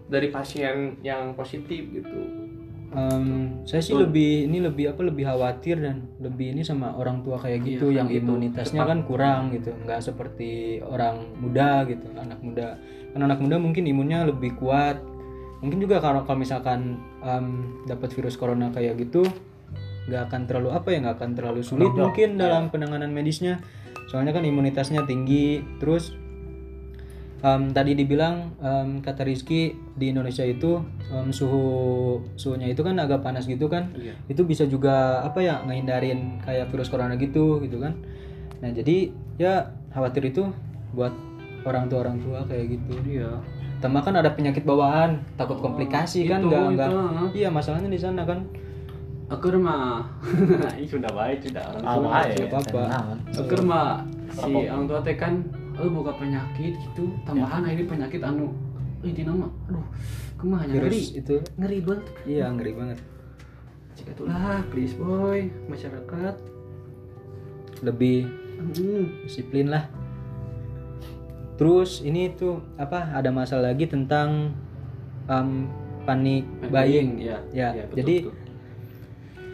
dari 0.08 0.32
pasien 0.32 0.96
yang 1.04 1.36
positif 1.36 1.84
gitu 1.92 2.39
Em, 2.90 3.62
saya 3.70 3.86
sih 3.86 3.94
lebih 3.94 4.50
ini 4.50 4.66
lebih 4.66 4.98
apa 4.98 5.06
lebih 5.06 5.22
khawatir 5.30 5.78
dan 5.78 6.10
lebih 6.18 6.58
ini 6.58 6.66
sama 6.66 6.98
orang 6.98 7.22
tua 7.22 7.38
kayak 7.38 7.62
gitu 7.62 7.94
Iya, 7.94 8.02
yang 8.02 8.08
gitu. 8.10 8.26
imunitasnya 8.26 8.82
kan 8.82 9.06
kurang 9.06 9.54
gitu. 9.54 9.70
Nggak 9.86 10.02
seperti 10.02 10.82
orang 10.82 11.22
muda 11.38 11.86
gitu 11.86 12.10
anak 12.18 12.42
muda. 12.42 12.82
Kan 13.14 13.22
anak 13.22 13.38
muda 13.38 13.62
mungkin 13.62 13.86
imunnya 13.86 14.26
lebih 14.26 14.58
kuat. 14.58 14.98
Mungkin 15.62 15.78
juga 15.78 16.02
kalau 16.02 16.26
kalau 16.26 16.42
misalkan 16.42 16.98
em, 17.22 17.78
dapat 17.86 18.10
virus 18.18 18.34
corona 18.34 18.74
kayak 18.74 18.98
gitu 18.98 19.22
nggak 20.10 20.34
akan 20.34 20.42
terlalu 20.50 20.70
apa 20.74 20.88
ya 20.90 20.98
nggak 21.06 21.16
akan 21.22 21.32
terlalu 21.38 21.62
sulit 21.62 21.94
mungkin 21.94 22.42
dalam 22.42 22.74
penanganan 22.74 23.14
medisnya. 23.14 23.62
Soalnya 24.10 24.34
kan 24.34 24.42
imunitasnya 24.42 25.06
tinggi 25.06 25.62
terus 25.78 26.18
em, 27.40 27.72
tadi 27.72 27.96
dibilang 27.96 28.52
em, 28.60 28.90
kata 29.00 29.24
Rizky 29.24 29.76
di 29.96 30.12
Indonesia 30.12 30.44
itu 30.44 30.84
em, 31.12 31.32
suhu 31.32 32.20
suhunya 32.36 32.72
itu 32.72 32.82
kan 32.84 33.00
agak 33.00 33.24
panas 33.24 33.48
gitu 33.48 33.72
kan. 33.72 33.92
Iya. 33.96 34.16
itu 34.28 34.42
bisa 34.44 34.68
juga 34.68 35.24
apa 35.24 35.40
ya 35.40 35.64
ngehindarin 35.64 36.44
kayak 36.44 36.72
virus 36.72 36.92
corona 36.92 37.16
gitu 37.16 37.64
gitu 37.64 37.80
kan. 37.80 37.96
Nah 38.60 38.70
jadi 38.76 39.12
ya 39.40 39.72
khawatir 39.96 40.30
itu 40.30 40.52
buat 40.92 41.14
orang 41.64 41.88
tua 41.88 42.00
orang 42.08 42.18
tua 42.20 42.40
kayak 42.48 42.76
gitu. 42.76 42.94
Iya. 43.08 43.32
Tambah 43.80 44.04
kan 44.04 44.20
ada 44.20 44.36
penyakit 44.36 44.68
bawaan 44.68 45.24
takut 45.40 45.64
komplikasi 45.64 46.28
kan 46.28 46.44
itu, 46.44 46.52
nggak 46.52 46.92
iya 47.32 47.48
masalahnya 47.48 47.88
di 47.88 48.00
sana 48.00 48.28
kan. 48.28 48.44
Akur 49.30 49.56
mah. 49.56 50.04
Sudah 50.92 51.12
baik 51.14 51.46
sudah. 51.46 51.64
Orang 51.78 51.86
tua 51.86 52.10
apa 52.10 52.28
ya 52.28 52.36
siapa 52.36 52.58
apa. 52.60 52.84
Akur 53.30 53.62
mah 53.62 54.04
si 54.34 54.52
orang 54.68 54.86
tua 54.90 55.00
teh 55.06 55.16
kan 55.16 55.34
eh 55.80 55.90
boga 55.90 56.12
penyakit 56.16 56.74
gitu 56.76 57.12
tambahan 57.24 57.64
ini 57.68 57.84
penyakit 57.88 58.20
anu 58.20 58.52
di 59.00 59.24
nama 59.24 59.48
aduh 59.72 59.86
kumaha 60.40 60.64
nya 60.68 60.80
ngeri 60.80 61.04
itu. 61.20 61.36
Ngeri 61.60 61.78
banget. 61.84 62.06
Iya 62.24 62.46
ngeri 62.56 62.72
banget. 62.72 63.00
Jika 64.00 64.10
itulah 64.16 64.64
please 64.72 64.96
boy 64.96 65.52
masyarakat. 65.68 66.36
Lebih 67.84 68.28
hmm. 68.60 69.28
disiplin 69.28 69.68
lah. 69.68 69.92
Terus 71.60 72.00
ini 72.08 72.32
tuh 72.32 72.64
apa 72.80 73.12
ada 73.12 73.28
masalah 73.36 73.76
lagi 73.76 73.84
tentang 73.92 74.56
um, 75.28 75.68
panik 76.08 76.48
buying. 76.72 77.20
ya 77.20 77.44
Ya, 77.52 77.76
ya, 77.76 77.84
betul, 77.92 77.98
jadi- 78.00 78.24
betul. 78.32 78.36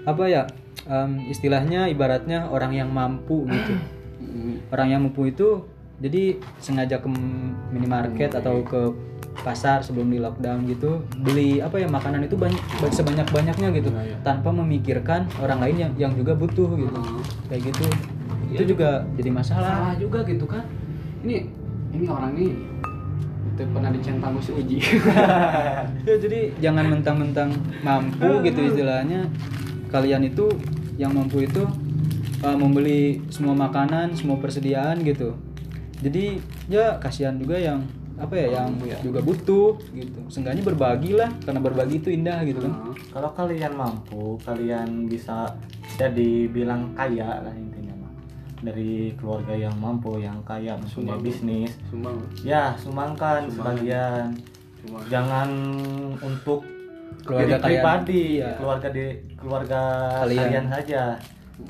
apa 0.05 0.23
ya 0.29 0.41
um, 0.85 1.17
istilahnya 1.33 1.89
ibaratnya 1.89 2.45
orang 2.53 2.77
yang 2.77 2.93
mampu 2.93 3.49
gitu. 3.49 3.73
Mm, 4.21 4.69
orang 4.69 4.87
yang 4.93 5.01
mampu 5.09 5.33
itu 5.33 5.65
jadi 5.99 6.35
sengaja 6.59 6.99
ke 6.99 7.07
minimarket 7.71 8.35
atau 8.35 8.59
ke 8.67 8.91
pasar 9.35 9.83
sebelum 9.83 10.07
di 10.11 10.19
lockdown 10.19 10.63
gitu 10.67 11.03
beli 11.19 11.59
apa 11.59 11.75
ya 11.75 11.87
makanan 11.91 12.23
itu 12.23 12.39
banyak 12.39 12.59
sebanyak 12.91 13.27
banyaknya 13.31 13.67
gitu. 13.75 13.91
Iya, 13.91 14.15
iya. 14.15 14.17
tanpa 14.23 14.51
memikirkan 14.51 15.27
orang 15.43 15.59
lain 15.59 15.75
yang 15.75 15.91
yang 15.99 16.11
juga 16.15 16.35
butuh 16.35 16.71
gitu. 16.75 16.99
Kayak 17.51 17.61
gitu. 17.71 17.85
Itu 18.55 18.63
juga 18.75 19.03
jadi 19.19 19.29
masalah. 19.31 19.71
Salah 19.71 19.93
juga 19.99 20.23
gitu 20.23 20.47
kan. 20.47 20.63
Ini 21.23 21.51
ini 21.95 22.05
orang 22.07 22.31
ini 22.39 22.47
itu 23.55 23.63
pernah 23.71 23.91
dicentang 23.91 24.39
si 24.39 24.51
uji. 24.55 24.77
Ya 26.05 26.21
jadi 26.21 26.53
jangan 26.61 26.85
mentang-mentang 26.85 27.49
mampu 27.81 28.29
gitu 28.45 28.59
istilahnya. 28.71 29.27
Kalian 29.89 30.27
itu 30.27 30.47
yang 30.95 31.11
mampu 31.11 31.43
itu 31.43 31.65
uh, 32.45 32.55
membeli 32.55 33.19
semua 33.33 33.57
makanan 33.57 34.15
semua 34.15 34.37
persediaan 34.39 35.01
gitu 35.01 35.35
jadi 35.97 36.23
ya 36.65 36.97
kasihan 36.97 37.35
juga 37.35 37.55
yang 37.55 37.79
apa 38.15 38.31
ya 38.33 38.47
yang 38.57 38.71
juga 39.01 39.19
butuh 39.19 39.75
gitu 39.91 40.19
seenggaknya 40.27 40.63
berbagi 40.63 41.11
lah 41.13 41.27
karena 41.43 41.59
berbagi 41.59 41.99
itu 41.99 42.09
indah 42.09 42.39
gitu 42.43 42.63
kan 42.63 42.73
Kalau 43.11 43.31
kalian 43.31 43.71
mampu, 43.73 44.35
kalian 44.41 45.07
bisa 45.07 45.47
jadi 45.95 46.47
bilang 46.47 46.91
kaya 46.91 47.39
lah 47.39 47.51
intinya 47.51 47.95
mah. 47.95 48.11
Dari 48.61 49.15
keluarga 49.15 49.55
yang 49.55 49.71
mampu, 49.75 50.19
yang 50.19 50.35
kaya, 50.43 50.75
punya 50.85 51.15
bisnis. 51.15 51.71
sumbang 51.87 52.19
Ya, 52.41 52.75
sumbangkan 52.75 53.47
sebagian. 53.47 54.35
cuma 54.79 54.99
Jangan 55.07 55.47
untuk 56.19 56.67
Keluarga 57.23 57.39
diri 57.41 57.55
kalian. 57.55 57.63
pribadi, 57.63 58.23
Iya. 58.37 58.51
keluarga 58.55 58.87
di 58.91 59.05
keluarga 59.33 59.81
Kalian. 60.19 60.39
kalian, 60.43 60.65
saja. 60.69 61.01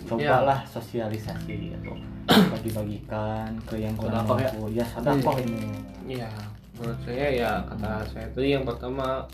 Cobalah 0.03 0.59
sosialisasi 0.65 1.57
atau 1.75 1.93
bagi-bagikan 2.25 3.49
ke 3.63 3.75
yang 3.77 3.95
kurang 3.95 4.25
ya? 4.25 4.49
mampu. 4.49 4.63
Ya, 4.71 4.85
sodakoh 4.87 5.37
ini. 5.37 5.65
Iya, 6.07 6.29
menurut 6.75 6.99
saya 7.01 7.27
ya 7.29 7.51
kata 7.63 7.91
saya 8.09 8.25
itu 8.27 8.41
yang 8.43 8.63
pertama 8.63 9.25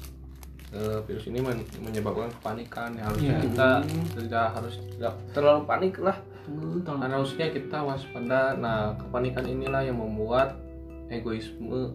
eh, 0.71 0.99
virus 1.03 1.27
ini 1.27 1.39
men- 1.39 1.67
menyebabkan 1.79 2.31
kepanikan. 2.33 2.89
Ya, 2.93 3.03
harusnya 3.05 3.33
Iya. 3.33 3.43
kita 3.43 3.69
tidak 4.17 4.47
harus 4.53 4.73
tidak 4.91 5.13
terlalu 5.31 5.61
panik 5.65 5.95
lah. 5.97 6.17
Hmm. 6.41 6.81
Karena 6.81 7.15
harusnya 7.15 7.47
kita 7.49 7.77
waspada. 7.79 8.55
Nah, 8.55 8.95
kepanikan 8.97 9.45
inilah 9.45 9.83
yang 9.83 9.95
membuat 9.95 10.57
egoisme 11.07 11.91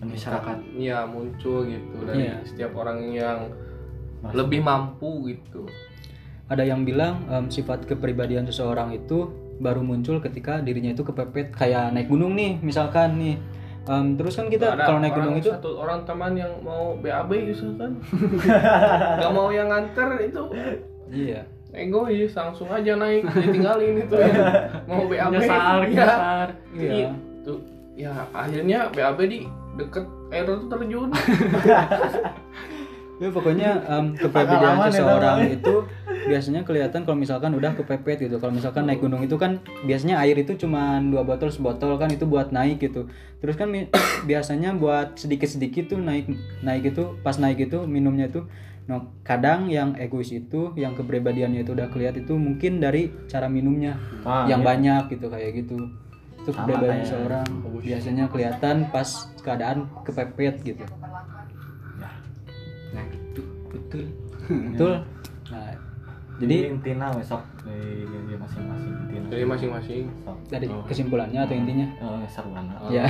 masyarakat 0.00 0.56
ya 0.74 1.04
muncul 1.04 1.60
gitu 1.62 1.96
dari 2.02 2.24
Iya. 2.24 2.40
setiap 2.42 2.72
orang 2.74 3.04
yang 3.06 3.52
Mas- 4.20 4.32
lebih 4.32 4.60
mampu 4.60 5.28
gitu. 5.28 5.68
ada 6.48 6.66
yang 6.66 6.82
bilang 6.82 7.22
um, 7.30 7.46
sifat 7.46 7.86
kepribadian 7.86 8.42
seseorang 8.42 8.90
itu 8.90 9.30
baru 9.60 9.84
muncul 9.84 10.18
ketika 10.24 10.64
dirinya 10.64 10.96
itu 10.96 11.04
kepepet 11.04 11.52
kayak 11.52 11.92
naik 11.92 12.08
gunung 12.08 12.34
nih 12.34 12.58
misalkan 12.64 13.20
nih 13.20 13.36
Um, 13.88 14.14
terus 14.14 14.36
kan 14.36 14.52
kita 14.52 14.76
kalau 14.76 15.00
naik 15.00 15.16
gunung 15.16 15.40
itu 15.40 15.50
satu 15.50 15.80
orang 15.80 16.04
teman 16.04 16.36
yang 16.36 16.52
mau 16.60 16.94
BAB 17.00 17.48
gitu 17.48 17.74
kan. 17.80 17.96
Gak 19.24 19.32
mau 19.32 19.48
yang 19.48 19.72
nganter 19.72 20.20
itu 20.20 20.42
iya 21.10 21.40
egois 21.70 22.34
langsung 22.34 22.68
aja 22.70 22.98
naik 22.98 23.26
ditinggalin 23.30 24.04
itu 24.06 24.14
ya. 24.14 24.68
mau 24.90 25.06
BAB 25.06 25.32
Nyasar, 25.32 25.80
ya. 25.90 26.06
Iya. 26.76 26.92
Iya. 26.92 27.10
Tuh, 27.42 27.58
ya 27.96 28.12
akhirnya 28.30 28.78
BAB 28.94 29.18
di 29.26 29.38
deket 29.78 30.06
air 30.34 30.46
itu 30.46 30.66
terjun 30.66 31.10
Ya 33.20 33.28
pokoknya 33.28 33.70
um, 33.84 34.16
kepribadian 34.16 34.80
ya, 34.80 34.88
seseorang 34.88 35.38
itu 35.44 35.74
biasanya 36.28 36.66
kelihatan 36.66 37.08
kalau 37.08 37.16
misalkan 37.16 37.54
udah 37.56 37.72
kepepet 37.72 38.28
gitu. 38.28 38.36
Kalau 38.36 38.52
misalkan 38.52 38.84
naik 38.84 39.00
gunung 39.00 39.22
itu 39.24 39.36
kan 39.40 39.60
biasanya 39.86 40.20
air 40.20 40.36
itu 40.36 40.56
cuma 40.58 41.00
dua 41.00 41.24
botol 41.24 41.48
sebotol 41.48 41.96
kan 41.96 42.12
itu 42.12 42.28
buat 42.28 42.52
naik 42.52 42.82
gitu. 42.82 43.08
Terus 43.40 43.56
kan 43.56 43.72
biasanya 44.30 44.76
buat 44.76 45.16
sedikit-sedikit 45.16 45.96
tuh 45.96 46.00
naik 46.02 46.28
naik 46.60 46.92
itu 46.92 47.16
pas 47.24 47.36
naik 47.40 47.70
itu 47.70 47.84
minumnya 47.88 48.28
itu 48.28 48.44
no, 48.84 49.14
kadang 49.22 49.70
yang 49.70 49.94
egois 49.96 50.34
itu 50.34 50.74
yang 50.74 50.98
kepribadiannya 50.98 51.62
itu 51.62 51.72
udah 51.72 51.88
kelihatan 51.94 52.26
itu 52.26 52.34
mungkin 52.34 52.82
dari 52.82 53.14
cara 53.30 53.46
minumnya 53.46 53.96
Ah, 54.26 54.44
yang 54.50 54.60
iya. 54.60 54.66
banyak 54.66 55.02
gitu 55.16 55.26
kayak 55.30 55.50
gitu. 55.64 55.78
Itu 56.40 56.50
kepribadian 56.52 57.00
kayak 57.00 57.08
seseorang 57.08 57.48
biasanya 57.80 58.24
kelihatan 58.28 58.76
pas 58.92 59.08
keadaan 59.40 59.88
kepepet 60.04 60.60
gitu. 60.64 60.84
nah 62.90 63.04
itu 63.06 63.42
betul 63.70 64.04
Betul. 64.50 64.94
Jadi 66.40 66.56
intinya 66.66 67.12
besok 67.12 67.44
dari 67.60 68.00
dari 68.02 68.34
masing-masing 68.34 68.92
intinya. 69.06 69.28
dari 69.28 69.44
masing-masing 69.44 70.02
dari 70.48 70.66
Oh. 70.66 70.80
kesimpulannya 70.82 71.40
atau 71.40 71.54
intinya 71.54 71.86
Eh, 71.94 72.24
sarwana. 72.26 72.74
Oh. 72.78 72.88
ya 72.88 73.04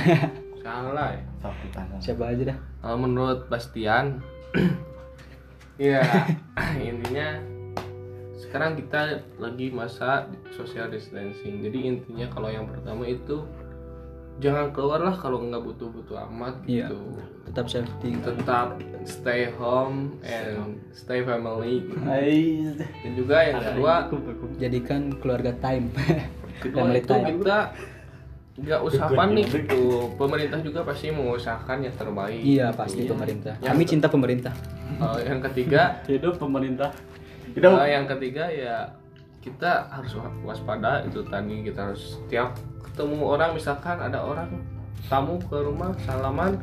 salah 0.58 1.08
ya 1.10 1.22
Sok 1.38 1.54
kita. 1.62 1.80
siapa 1.98 2.24
aja 2.28 2.42
dah 2.46 2.58
Kalau 2.80 2.96
menurut 2.98 3.46
Bastian 3.46 4.18
ya 5.78 6.02
intinya 6.82 7.40
sekarang 8.36 8.74
kita 8.74 9.00
lagi 9.36 9.70
masa 9.70 10.26
social 10.50 10.88
distancing 10.88 11.62
jadi 11.62 11.78
intinya 11.88 12.26
kalau 12.28 12.48
yang 12.48 12.66
pertama 12.66 13.06
itu 13.06 13.46
jangan 14.40 14.72
keluar 14.72 15.00
lah 15.00 15.12
kalau 15.12 15.40
nggak 15.42 15.62
butuh-butuh 15.62 16.16
amat 16.26 16.54
Iya. 16.64 16.88
gitu. 16.88 16.98
Tetap 17.46 17.66
safety. 17.66 18.10
Tetap 18.18 18.68
stay 19.04 19.52
home 19.52 20.16
and 20.22 20.80
stay 20.90 21.20
family. 21.20 21.84
Dan 23.00 23.12
juga 23.14 23.36
yang 23.42 23.60
kedua 23.62 23.94
jadikan 24.56 25.12
keluarga 25.14 25.52
time. 25.56 25.92
Kedua 26.60 26.84
Family 26.84 27.00
itu 27.00 27.08
time. 27.08 27.24
kita 27.40 27.58
nggak 28.60 28.80
usah 28.84 29.06
panik 29.08 29.48
gitu. 29.48 30.12
Pemerintah 30.20 30.60
juga 30.60 30.84
pasti 30.84 31.08
mengusahakan 31.08 31.78
yang 31.80 31.94
terbaik 31.96 32.42
iya 32.44 32.68
gitu. 32.68 32.76
pasti 32.76 33.00
pemerintah. 33.08 33.54
Yang 33.56 33.72
kami 33.72 33.84
cinta 33.88 34.06
pemerintah. 34.12 34.52
Eh, 34.92 35.18
yang 35.24 35.40
ketiga? 35.40 35.96
Hidup 36.12 36.36
pemerintah. 36.36 36.92
Hidup. 37.56 37.80
eh, 37.80 37.88
yang 37.90 38.04
ketiga 38.04 38.44
ya 38.52 38.92
kita 39.40 39.88
harus 39.88 40.12
waspada. 40.44 41.00
Itu 41.08 41.24
tadi 41.24 41.64
kita 41.64 41.88
harus 41.88 42.20
setiap 42.20 42.52
ketemu 42.90 43.22
orang 43.22 43.54
misalkan 43.54 43.96
ada 43.96 44.18
orang 44.20 44.50
tamu 45.06 45.38
ke 45.40 45.56
rumah 45.56 45.94
salaman 46.04 46.58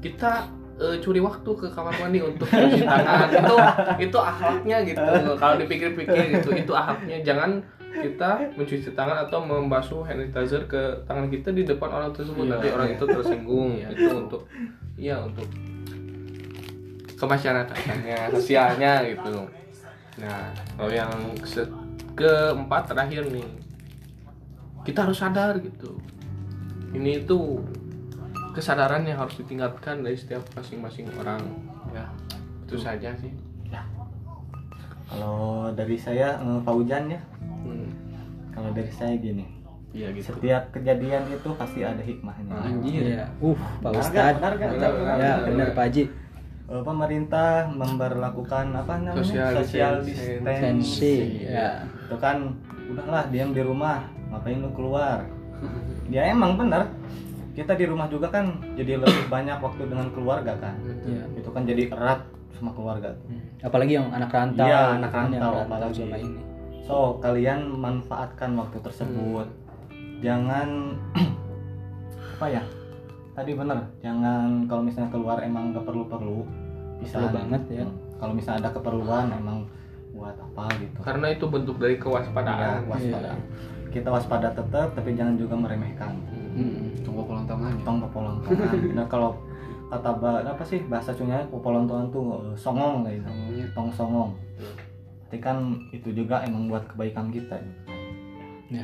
kita 0.00 0.48
eh, 0.80 0.96
curi 0.98 1.20
waktu 1.20 1.50
ke 1.52 1.66
kamar 1.70 1.94
mandi 2.00 2.24
untuk 2.24 2.48
cuci 2.56 2.82
tangan. 2.82 3.28
Itu 3.28 3.56
itu 4.08 4.18
akhlaknya 4.18 4.76
gitu. 4.88 5.12
Kalau 5.36 5.54
dipikir-pikir 5.60 6.40
gitu 6.40 6.50
itu 6.56 6.72
akhlaknya. 6.72 7.20
Jangan 7.20 7.60
kita 7.90 8.54
mencuci 8.54 8.94
tangan 8.94 9.26
atau 9.26 9.42
membasuh 9.42 10.06
hand 10.06 10.30
sanitizer 10.30 10.62
ke 10.70 11.04
tangan 11.04 11.26
kita 11.28 11.52
di 11.52 11.68
depan 11.68 11.90
orang 11.90 12.10
tersebut. 12.14 12.46
Iya, 12.46 12.52
nanti 12.56 12.68
orang 12.72 12.88
itu 12.96 13.04
tersinggung. 13.04 13.72
Itu 13.92 14.14
untuk 14.16 14.42
iya 14.96 15.16
untuk 15.20 15.46
kemasyarakatannya 17.20 18.32
sosialnya 18.32 19.04
gitu. 19.04 19.44
Nah 20.22 20.54
kalau 20.78 20.92
yang 20.92 21.12
keempat 22.16 22.88
terakhir 22.88 23.28
nih 23.28 23.59
kita 24.82 25.04
harus 25.04 25.18
sadar 25.18 25.58
gitu 25.58 25.96
ini 26.90 27.22
tuh 27.22 27.62
kesadaran 28.50 29.06
yang 29.06 29.16
harus 29.16 29.38
ditingkatkan 29.38 30.02
dari 30.02 30.16
setiap 30.16 30.42
masing-masing 30.52 31.06
orang 31.14 31.38
ya 31.90 32.06
itu 32.66 32.76
saja 32.76 33.12
sih 33.16 33.30
Kalau 35.10 35.66
dari 35.74 35.98
saya 35.98 36.38
eh, 36.38 36.58
Pak 36.62 36.70
Ujan 36.70 37.10
ya. 37.10 37.18
Hmm. 37.66 37.90
Kalau 38.54 38.70
dari 38.70 38.86
saya 38.94 39.18
gini. 39.18 39.42
iya 39.90 40.06
gitu 40.14 40.30
Setiap 40.30 40.70
kejadian 40.70 41.26
itu 41.26 41.50
pasti 41.58 41.82
ada 41.82 41.98
hikmahnya. 41.98 42.54
anjir 42.54 43.02
iya 43.10 43.26
uh 43.42 43.58
pak 43.82 43.90
Benar 43.90 44.06
nggak? 44.06 44.30
Benar. 44.38 44.52
Benar, 44.54 44.90
ya 44.94 44.94
benar. 45.10 45.36
benar 45.50 45.68
pak 45.74 45.84
haji 45.90 46.04
Eh, 46.70 46.82
pemerintah 46.86 47.66
memberlakukan 47.66 48.66
apa 48.70 48.94
namanya 49.02 49.18
Social 49.18 49.50
social 49.58 49.94
distancing 50.06 51.42
ya 51.42 51.82
itu 51.82 52.14
kan 52.22 52.54
udahlah 52.92 53.24
diam 53.30 53.50
di 53.54 53.62
rumah. 53.62 54.06
Ngapain 54.30 54.58
lu 54.62 54.70
keluar? 54.74 55.26
Ya 56.10 56.26
emang 56.30 56.58
bener. 56.58 56.90
Kita 57.54 57.74
di 57.74 57.84
rumah 57.84 58.06
juga 58.06 58.30
kan 58.30 58.62
jadi 58.78 58.98
lebih 58.98 59.26
banyak 59.26 59.58
waktu 59.58 59.82
dengan 59.90 60.08
keluarga 60.14 60.54
kan. 60.58 60.76
Iya. 61.04 61.24
itu 61.36 61.48
kan 61.50 61.62
jadi 61.66 61.90
erat 61.90 62.20
sama 62.60 62.76
keluarga. 62.76 63.16
Hmm. 63.24 63.40
apalagi 63.64 63.96
yang 63.96 64.12
anak 64.12 64.30
rantau. 64.30 64.68
Iya, 64.68 65.00
anak 65.00 65.10
yang 65.10 65.16
rantau 65.32 65.40
rantau 65.40 65.64
apalagi. 65.64 66.02
ini 66.04 66.40
so 66.84 67.22
kalian 67.22 67.60
manfaatkan 67.78 68.50
waktu 68.58 68.78
tersebut. 68.82 69.46
Jangan 70.20 70.98
apa 72.36 72.46
ya? 72.50 72.62
Tadi 73.32 73.50
bener. 73.56 73.78
Jangan 74.04 74.68
kalau 74.68 74.82
misalnya 74.84 75.10
keluar 75.14 75.38
emang 75.40 75.72
gak 75.72 75.86
perlu 75.86 76.04
perlu 76.10 76.44
bisa. 77.00 77.22
Perlu 77.22 77.30
banget 77.32 77.62
ya. 77.70 77.86
Hmm. 77.86 77.96
kalau 78.20 78.32
misalnya 78.36 78.68
ada 78.68 78.70
keperluan 78.76 79.26
emang 79.32 79.64
buat 80.20 80.36
apa 80.36 80.68
gitu 80.76 80.98
Karena 81.00 81.26
itu 81.28 81.44
bentuk 81.46 81.76
dari 81.76 81.96
Iya, 81.96 82.02
kewaspadaan. 82.02 82.78
waspada 82.86 83.32
kita 83.90 84.06
waspada 84.06 84.48
tetap 84.52 84.92
tapi 84.92 85.10
jangan 85.12 85.34
juga 85.34 85.56
meremehkan 85.56 86.14
Hmm, 86.50 86.92
tunggu 87.00 87.24
pelontongan 87.24 87.72
ya. 87.72 87.82
tong 87.82 87.98
popolontongan 88.00 88.70
nah 88.94 89.06
kalau 89.06 89.34
kata 89.88 90.10
ba- 90.14 90.44
apa 90.44 90.62
sih 90.62 90.78
bahasa 90.84 91.10
Sunda 91.10 91.42
popolontongan 91.46 92.06
tuh 92.08 92.22
eh, 92.44 92.54
songong 92.54 93.02
kayak 93.02 93.16
gitu 93.16 93.26
Songongnya. 93.26 93.66
tong 93.72 93.90
songong 93.90 94.30
tapi 95.24 95.38
kan 95.38 95.56
itu 95.88 96.10
juga 96.12 96.42
emang 96.42 96.66
buat 96.66 96.82
kebaikan 96.84 97.30
kita 97.30 97.54
gitu. 97.56 97.80
Ya. 98.68 98.82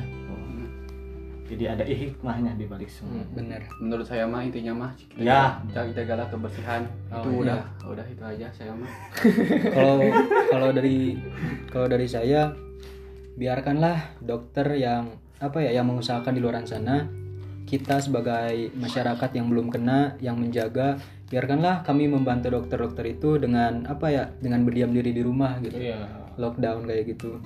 Jadi 1.47 1.73
ada 1.73 1.83
hikmahnya 1.83 2.53
di 2.53 2.65
balik 2.65 2.87
semua 2.87 3.23
bener 3.31 3.63
Menurut 3.79 4.03
saya 4.03 4.23
mah 4.23 4.43
intinya 4.43 4.73
mah 4.77 4.91
kita 4.93 5.15
Ya. 5.17 5.57
jaga, 5.71 5.91
jagalah 5.95 6.27
kebersihan. 6.27 6.83
Oh, 7.07 7.23
itu 7.23 7.29
iya. 7.29 7.39
udah 7.39 7.59
udah 7.87 8.05
itu 8.05 8.23
aja 8.25 8.47
saya 8.51 8.71
mah. 8.71 8.91
kalau 9.75 9.95
kalau 10.47 10.69
dari 10.71 11.15
kalau 11.67 11.87
dari 11.87 12.05
saya 12.05 12.51
biarkanlah 13.33 14.17
dokter 14.19 14.65
yang 14.75 15.15
apa 15.37 15.61
ya 15.61 15.71
yang 15.71 15.85
mengusahakan 15.85 16.33
di 16.33 16.41
luar 16.41 16.57
sana 16.63 17.05
kita 17.63 17.99
sebagai 17.99 18.73
masyarakat 18.73 19.29
yang 19.31 19.47
belum 19.47 19.69
kena 19.69 20.17
yang 20.17 20.35
menjaga 20.35 20.97
biarkanlah 21.27 21.83
kami 21.83 22.07
membantu 22.07 22.49
dokter-dokter 22.49 23.03
itu 23.09 23.37
dengan 23.37 23.83
apa 23.85 24.07
ya 24.07 24.23
dengan 24.39 24.63
berdiam 24.63 24.89
diri 24.89 25.11
di 25.11 25.21
rumah 25.21 25.59
gitu 25.59 25.75
Iya. 25.75 26.07
lockdown 26.35 26.87
kayak 26.87 27.13
gitu 27.13 27.37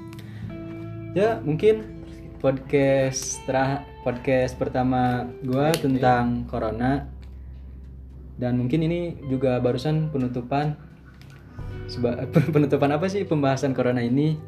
ya 1.11 1.41
mungkin 1.41 1.83
podcast 2.39 3.43
terah 3.43 3.83
podcast 4.01 4.57
pertama 4.57 5.29
gua 5.45 5.69
tentang 5.73 6.45
corona. 6.49 7.05
Dan 8.41 8.57
mungkin 8.57 8.81
ini 8.81 9.21
juga 9.29 9.61
barusan 9.61 10.09
penutupan 10.09 10.73
Seba- 11.85 12.25
penutupan 12.55 12.89
apa 12.89 13.05
sih 13.05 13.21
pembahasan 13.27 13.77
corona 13.77 14.01
ini? 14.01 14.39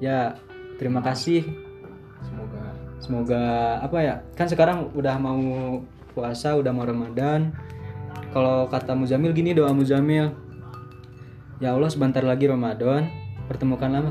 Ya 0.00 0.40
terima 0.80 1.04
kasih. 1.04 1.44
Semoga. 2.24 2.62
Semoga 3.02 3.44
apa 3.84 3.98
ya? 4.00 4.14
Kan 4.32 4.48
sekarang 4.48 4.88
udah 4.96 5.16
mau 5.20 5.36
puasa 6.16 6.56
udah 6.56 6.72
mau 6.72 6.88
ramadan. 6.88 7.52
Kalau 8.32 8.66
kata 8.66 8.96
Muzamil 8.96 9.36
gini 9.36 9.52
doa 9.52 9.70
Muzamil. 9.70 10.32
Ya 11.62 11.70
Allah 11.76 11.86
sebentar 11.92 12.24
lagi 12.26 12.50
Ramadan. 12.50 13.06
Pertemukanlah 13.46 14.10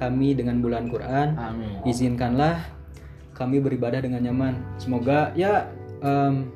kami 0.00 0.32
dengan 0.38 0.62
bulan 0.64 0.88
Quran. 0.88 1.36
Amin. 1.36 1.84
Izinkanlah 1.84 2.77
kami 3.38 3.62
beribadah 3.62 4.02
dengan 4.02 4.18
nyaman. 4.26 4.58
Semoga 4.82 5.30
ya 5.38 5.70
em, 6.02 6.50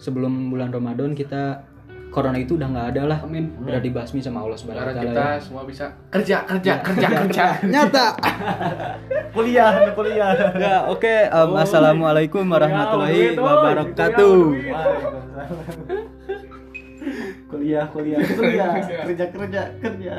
sebelum 0.00 0.48
bulan 0.48 0.72
Ramadan 0.72 1.12
kita 1.12 1.60
corona 2.08 2.40
itu 2.40 2.56
udah 2.56 2.68
nggak 2.72 2.86
ada 2.96 3.02
lah. 3.12 3.18
Amin. 3.20 3.52
udah 3.60 3.76
dibasmi 3.76 4.24
sama 4.24 4.40
Allah 4.48 4.56
Subhanahu 4.56 4.80
wa 4.80 4.96
taala 4.96 5.04
kita 5.04 5.20
ya. 5.20 5.36
semua 5.44 5.62
bisa. 5.68 5.86
Kerja, 6.08 6.36
kerja, 6.48 6.72
kerja, 6.80 7.08
kerja. 7.28 7.44
nyata. 7.68 8.06
Kuliah 9.36 9.92
kuliah. 9.92 10.32
Ya 10.56 10.76
oke 10.88 11.28
em, 11.28 11.50
assalamualaikum 11.60 12.40
warahmatullahi 12.48 13.36
wabarakatuh. 13.36 14.36
kuliah 17.46 17.84
kuliah 17.92 18.24
kuliah 18.34 18.72
kerja 19.06 19.24
kerja 19.30 19.62
kerja 19.78 20.18